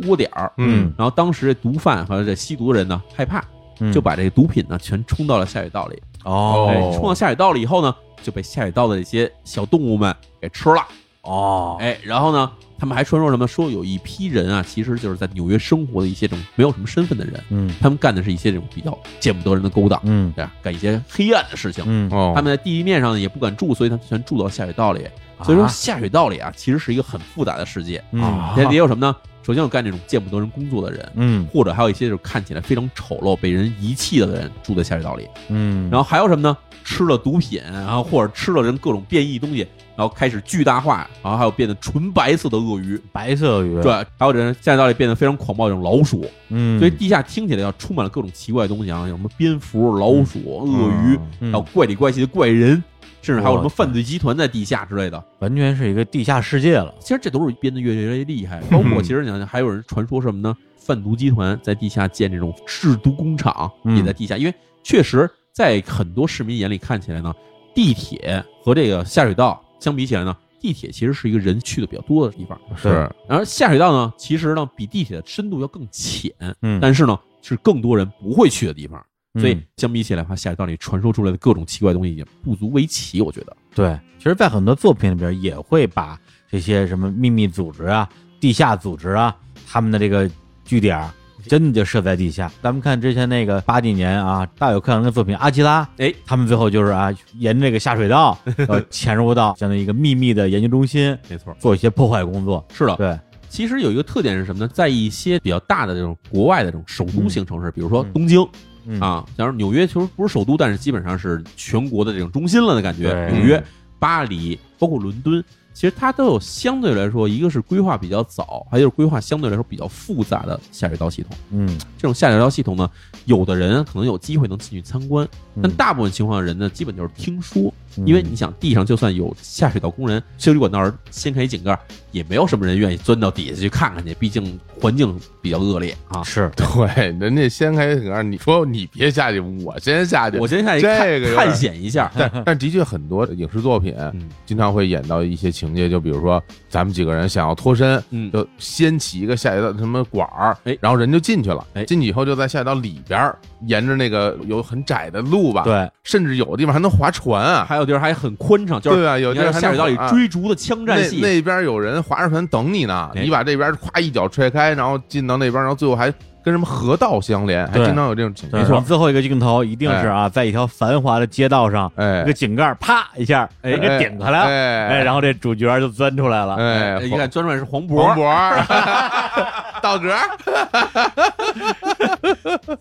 [0.07, 3.45] 窝点儿，嗯然后当时这毒贩和这吸毒的人呢害怕，
[3.93, 6.03] 就把这个毒品呢全冲到了下水道里。
[6.25, 10.83] 哦哎，冲到下水道了以后呢，就被下水道的这些小动物们给吃了。
[11.23, 13.47] 哦哎，然后呢，他们还传说什么？
[13.47, 20.53] 说有一批人啊，其实就是在纽约生活的一些这种没有什么身份的人，嗯他们干的是一些这种比较见不得人的勾当，嗯对吧？
[20.63, 21.85] 干一些黑暗的事情。
[21.87, 25.07] 嗯哦，他们在地面上呢也不敢住，所以他们全住到下水道里。
[25.45, 28.03] 所以说，下水道里啊，其实是一个很复杂的世界。
[28.11, 29.15] 嗯这里有什么呢？
[29.49, 31.47] 首先有干这种见不得人工作的人，嗯。
[31.51, 35.27] 或者还有一些就是看起来非常丑陋、被人遗弃的人住在下水道里。
[35.49, 36.55] 嗯，然后还有什么呢？
[36.85, 43.83] 吃了毒品，然后或者吃了人各种变异东西，然后开始巨大化，然后还有变得纯白色的鳄鱼，白色鳄鱼。
[43.83, 51.53] 对，还有人下水道里变得非常狂暴这种老鼠，嗯，所以地下听起来要充满了各种奇怪的东西啊，有什么蝙蝠、老鼠、鳄鱼，嗯。
[51.53, 52.83] 还有怪里怪气的怪人，
[53.29, 55.23] 甚至还有什么犯罪集团在地下之类的。
[55.41, 56.95] 完全是一个地下世界了。
[56.99, 60.57] 其实这都是编的越来越厉害，包括其实你看还有人传说什么呢？
[60.79, 63.99] 贩毒集团在地下建这种制毒工厂，嗯。
[63.99, 67.35] 也在地下，因为确实在很多市民眼里看起来呢，
[67.75, 72.89] 地铁和这个下水道相比起来呢，地铁其实是一个人去的比较多的地方，是。
[73.29, 76.81] 然后下水道呢，其实呢比地铁的深度要更浅，嗯。
[76.81, 79.05] 但是呢是更多人不会去的地方，
[79.39, 83.57] 所以嗯相比起来的话，下水道里传说出来的各种奇怪东西也不足为奇，我觉得。
[83.75, 86.19] 对，其实，在很多作品里边也会把
[86.51, 88.09] 这些什么秘密组织啊、
[88.41, 89.37] 地下组织啊，
[89.67, 90.29] 他们的这个
[90.65, 91.11] 据点儿
[91.47, 92.51] 真的就设在地下。
[92.61, 98.37] 咱们看之前那个八几年啊，大有克洋的作品《阿基拉》，哎，他们最后就是啊，沿着这个下水道，
[98.67, 102.67] 呃，潜入到相当于一个秘密的研究中心，没错，做一些破坏工作。
[102.73, 103.19] 是的，对，
[103.49, 104.71] 其实有一个特点是什么呢？
[104.75, 108.45] 在一些比较大的这种国外的这种首都型城市，比如说嗯东京
[108.91, 113.29] 嗯，啊，假如纽约其实不是首都，但是基本上是全国的这种中心了的感觉。
[113.31, 113.63] 纽约、
[113.99, 115.45] 巴黎，包括伦敦，
[115.79, 121.31] 其实它都有相对来说，一个是规划比较早，还有就是规划相对来说比较复杂的下水道系统。
[121.53, 122.91] 嗯，这种下水道系统呢，
[123.27, 125.25] 有的人可能有机会能进去参观，
[125.55, 127.63] 嗯但大部分情况的人呢，基本就是听说。
[127.63, 127.75] 嗯
[128.07, 131.77] 因为你想，地上就算有下水道工人修理管道掀开井盖，
[132.13, 136.23] 也没有什么人愿意钻到底下去看看去，毕竟环境比较恶劣啊。
[136.23, 140.39] 是 对，人家掀开井盖，你说你别下去，我先下去。
[140.39, 166.13] 我先下去这个探险一下，但但的确很多影视作品嗯经常会演到一些情节，就比如说咱们几个人想要脱身，嗯，就掀起一个下水道什么管儿，哎然后人就进去了，哎进去以后就在下水道里边儿，沿着那个有很窄的路吧，，对，甚至有的地方还能划船啊，还有地儿还很宽敞，就是对啊，有你地下水道里追逐的枪战戏，那那边有人划着船等你呢，哎你把这边咵一脚踹开，然后进到那边，然后最后还
[166.49, 168.73] 跟什么河道相连，还对经常有这种情对，况。
[168.73, 168.89] 没错。
[168.89, 172.23] 最后一个镜头一定是啊，在一条繁华的街道上，哎。
[172.23, 180.11] 一个井盖啪一下，哎，给顶开了，哎哎，然后这主角就钻出来了，哎，一看钻出来是黄渤，黄渤， 道格。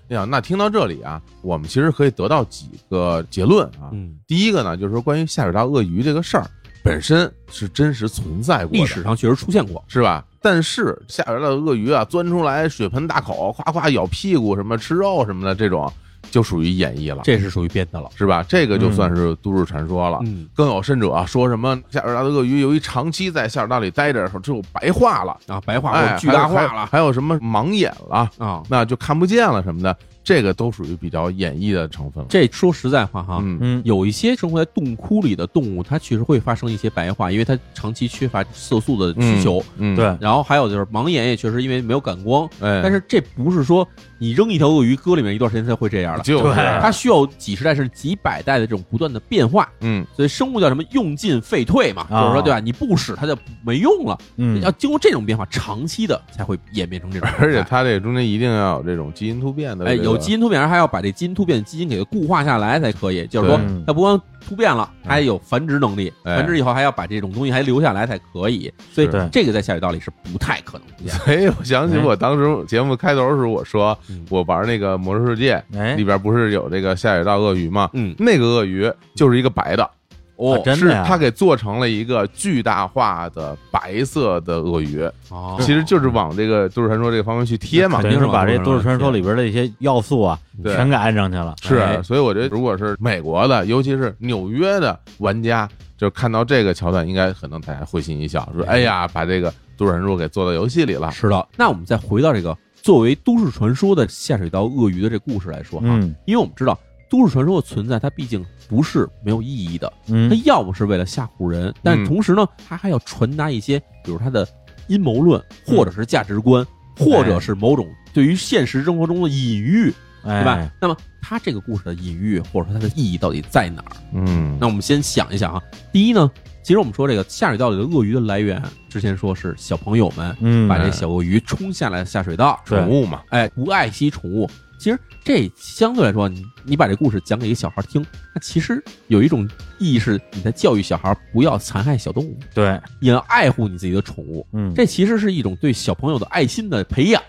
[0.10, 3.92] 哎呀，那听到这里啊，我们其实可以得到几个结论啊。
[3.92, 6.46] 嗯，第一个呢，就是说关于下水道鳄鱼这个事儿
[6.84, 10.24] 本身是真实存在过的，历史上确实出现过，是吧？
[10.48, 15.92] 但是下水道的鳄鱼啊，钻出来血盆大口，夸夸咬屁股，什么吃肉什么的，这种
[16.32, 18.10] 就属于演绎了，这是属于编的了。
[18.16, 18.46] 是吧？
[18.48, 20.20] 这个就算是都市传说了。
[20.22, 28.64] 嗯更有甚者啊说什么下水道的鳄鱼由于长期在下水道里待着，就白化了，啊，白化或哎，巨大化了还有什么盲眼了，啊。
[28.70, 29.94] 那就看不见了什么的，
[30.28, 32.28] 这个都属于比较演绎的成分了。
[32.30, 39.64] 这说实在话哈，嗯嗯，有一些生活在洞窟里的动物，它确实会发生一些白化，因为它长期缺乏色素的需求。
[39.78, 43.88] 嗯，对，然后还有就是盲眼也确实因为没有感光，哎，但是这不是说
[44.20, 49.70] 你扔一条鳄鱼搁里面一段时间才会这样的，就是对它需要几十代甚至几百代的这种不断的变化。
[49.80, 52.60] 嗯所以生物叫什么用进废退嘛，啊就是说对吧？
[52.60, 57.30] 你不使它就没用了，嗯要经过这种变化，长期的才会演变成这种。
[57.40, 63.26] 而且它这个中间一定要有这种基因突变的哎，个，有基因突变，还要把这基因突变的基因给它固化下来才可以。
[63.28, 68.72] 就是说，它不光突变了，还有繁殖能力，哎繁殖以后还要把这种东西还留下来才可以。
[68.92, 71.26] 所以这个在下水道里是不太可能出现的。
[71.26, 77.90] 所以我想起我当时节目开头的时候，我说嗯我玩那个《魔兽世界》哎里，边不是有这个下水道鳄鱼吗？
[77.94, 79.90] 嗯，那个鳄鱼就是一个白的，
[80.38, 88.10] 哦，是真的呀它给做成了一个巨大化的白色的鳄鱼，哦其实就是往这个都市传说这个方面去贴嘛肯。
[88.10, 91.56] 定是把这都市传说里边的一些要素啊，对全给安上去了。
[91.62, 95.68] 是哎，所以我觉得如果是美国的，尤其是纽约的玩家，
[95.98, 101.12] 就看到这个桥段，应该可能大家会心一笑，说：“哎呀，把这个都市传说给做到游戏里了。
[101.12, 101.48] 是的。
[101.58, 106.78] 那我们再回到这个作为都市传说的下水道鳄鱼的这故事来说哈，嗯因为我们知道
[107.10, 114.48] 都市传说的存在，它毕竟不是没有意义的，嗯，他要么是为了吓唬人，但嗯同时呢，他还要传达一些，比如他的
[114.88, 116.66] 阴谋论，或者是价值观，
[116.98, 119.94] 或者是某种对于现实生活中的隐喻，
[120.24, 120.72] 哎，对吧？
[120.82, 125.62] 那么他这个故事的隐喻或者说它的意义到底在哪儿？”嗯，那我们先想一想啊，
[125.92, 126.30] 第一呢，
[126.64, 134.50] 其实我们说这个下水道里的鳄鱼的来源，之前说是小朋友们嗯，把这小鳄鱼冲下来下水道，宠物嘛，哎，不爱惜宠物。
[134.78, 139.48] 其实这相对来说，你你把这故事讲给一个小孩听，那其实有一种
[139.80, 144.46] 意义是你在教育小孩不要残害小动物，对，也要爱护你自己的宠物。
[144.54, 147.22] 嗯，这其实是一种对小朋友的爱心的培养、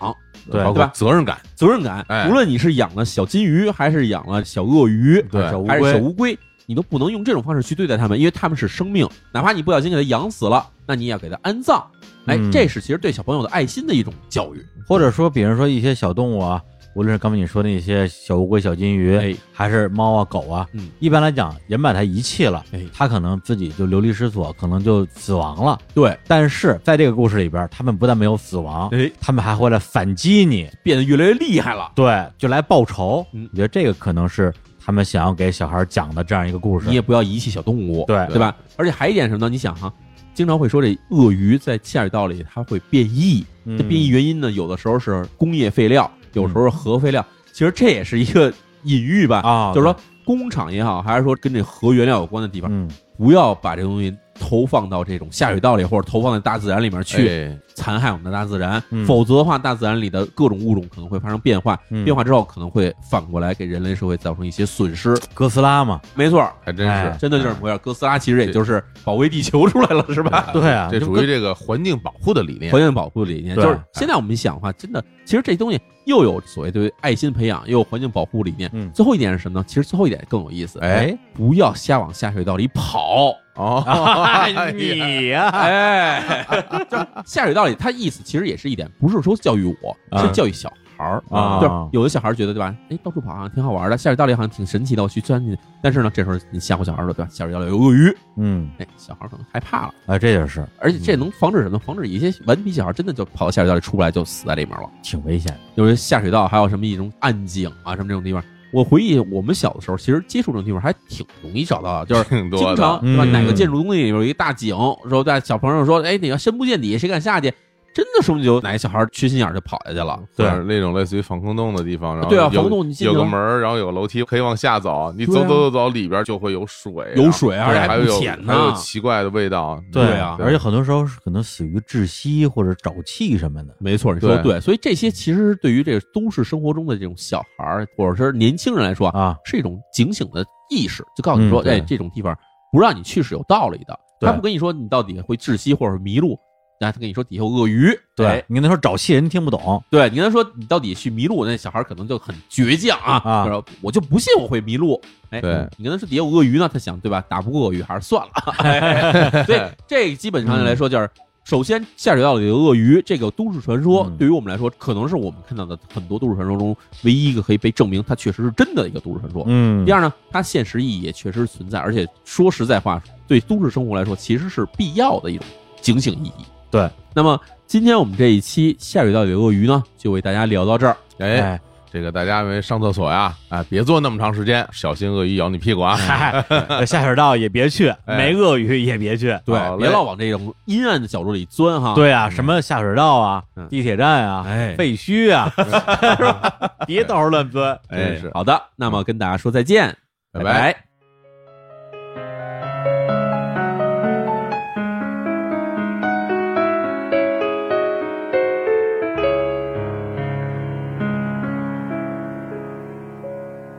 [0.49, 2.05] 对包括对吧责任感，责任感。
[2.07, 11.83] 哎无论你是养了小金鱼，还是养了小鳄鱼，对小乌还是小龟，乌龟，你都不能用这种方式去对待它们，因为它们是生命，哪怕你不小心给它养死了，那你也要给它安葬。
[12.25, 14.63] 哎，嗯这是其实对小朋友的爱心的一种教育。
[14.87, 16.61] 或者说，比如说一些小动物啊，
[16.95, 25.77] 无论是刚才你说的那些小乌龟、小金鱼，哎，还是猫啊、狗啊，嗯，一般来讲，人把它遗弃了，哎它可能自己就流离失所，可能就死亡了。
[25.93, 31.91] 对，但是在这个故事里边，他们不但没有死亡，哎，他们还会来反击你，变得越来越厉害了。
[31.95, 33.25] 对，就来报仇。
[33.33, 36.87] 嗯我觉得这个可能是他们想要给小孩讲的这样一个故事。
[36.87, 38.55] 你也不要遗弃小动物，对对吧？
[38.75, 39.49] 而且还有一点什么呢？
[39.49, 39.91] 你想哈，
[40.33, 48.53] 经常会说这鳄鱼在下水道里它会变异，嗯这变异原因呢，有的时候是工业废料，有时候核废料，其实这也是一个
[48.83, 58.81] 隐喻吧，啊，就是说工厂也好，还是说跟这核原料有关的地方，嗯，不要把这东西投放到这种下水道里，或者投放在大自然里面去，哎残害我们的大自然。
[58.89, 65.15] 嗯否则的话，大自然里的各种物种可能会发生变化，嗯变化之后可能会反过来给人类社会造成一些损失。
[65.33, 67.77] 哥斯拉嘛，没错，还真是哎真的就是这么回事。
[67.77, 70.49] 哥斯拉其实也就是保卫地球出来了，是吧？
[70.53, 72.81] 对啊，这属于这个环境保护的理念环。
[72.81, 78.69] 境保护的理念，就是现在我们想的话，真的，其实这东西又有所谓对爱心培养，又有环境保护理念。
[78.73, 79.65] 嗯最后一点是什么呢？
[79.67, 83.33] 其实最后一点更有意思，哎，不要瞎往下水道里跑。
[83.59, 83.83] 哦，
[84.25, 86.45] 哎你呀，哎，
[86.89, 92.73] 就是下水道里，他意思其实也是一点，不是说教育我，啊是教育小孩儿啊就是有的小孩儿觉得对吧？
[92.89, 95.59] 哎，到处跑好像挺好玩的，下水道里好像挺神奇的，我去钻进去。
[95.81, 97.29] 但是呢，这时候你吓唬小孩儿了，对吧？
[97.31, 99.93] 下水道里有鳄鱼，嗯，哎，小孩儿可能害怕了。
[100.05, 101.77] 啊，这就是而且这能防止什么？
[101.79, 104.89] 防止一些顽皮小孩真的就跑到下水道里出不来，就死在里面了。
[105.03, 105.59] 挺危险的。
[105.75, 108.41] 有些下水道还有什么一种暗井啊，什么这种地方。
[108.71, 113.23] 我回忆我们小的时候，其实接触这种地方还挺容易找到的，就是挺多经常的，对吧？
[113.25, 114.75] 嗯哪个建筑东西里有一个大井，
[115.09, 117.51] 说在小朋友说，哎，哪个深不见底，谁敢下去？
[117.93, 120.19] 真的说不定就哪个小孩缺心眼儿就跑下去了。
[120.35, 133.75] 对那种类似于防空洞的地方，然后对啊有防空洞你进有个门儿，然后有个楼梯可以往下走，你走走走走，里边就会有水啊，有水而且还有浅呢还有奇怪的味道，对啊而且很多时候是可能死于窒息或者沼气什么的。
[133.79, 134.59] 没错，你说的对。
[134.59, 142.37] 所以这些其实对于这个都市生活中的这种小孩或者是年轻人来说啊，啊，是一种警醒的意识，就告诉你说，哎，这种地方
[142.71, 143.99] 不让你去是有道理的。
[144.21, 146.37] 他不跟你说你到底会窒息或者迷路，
[146.79, 149.83] 那他跟你说底下有鳄鱼，对哎，你跟他说找蟹，人听不懂。
[149.89, 154.99] 对，你跟他说你到底去迷路，那小孩可能就很倔强啊，啊就是我就不信我会迷路。
[155.29, 157.21] 哎，对你跟他说底下有鳄鱼呢，他想对吧？
[157.27, 158.31] 打不过鳄鱼还是算了。
[158.63, 161.09] 哎所以这基本上来说就是。
[161.45, 169.43] 首先，下水道里的鳄鱼这个都市传说，嗯对于我们来说，可能是我们看到的很多都市传说中唯一一个可以被证明它确实是真的一个都市传说。
[169.47, 175.47] 嗯第二呢，它现实意义也确实存在，而且说实在话，对都市生活来说，其实是必要的一种
[175.81, 176.45] 警醒意义。
[176.71, 180.95] 对，那么今天我们这一期下水道里的鳄鱼呢，就为大家聊到这儿。
[181.17, 181.59] 哎，哎，
[181.91, 185.95] 这个大家没上厕所呀，啊，别坐那么长时间，小心鳄鱼咬你屁股啊！
[185.95, 186.43] 嗨，
[186.85, 188.17] 下水道也别去， 哎。
[188.17, 189.37] 没鳄鱼也别去。
[189.45, 194.75] 对别老往这种阴暗的角落里钻哈。，对啊，什么下水道啊嗯，地铁站啊，哎。
[194.75, 196.71] 废墟啊， 是吧？
[196.85, 197.77] 别到处乱钻。
[197.89, 198.31] 真是。
[198.33, 199.95] 好的，那么跟大家说再见，
[200.31, 200.88] 拜拜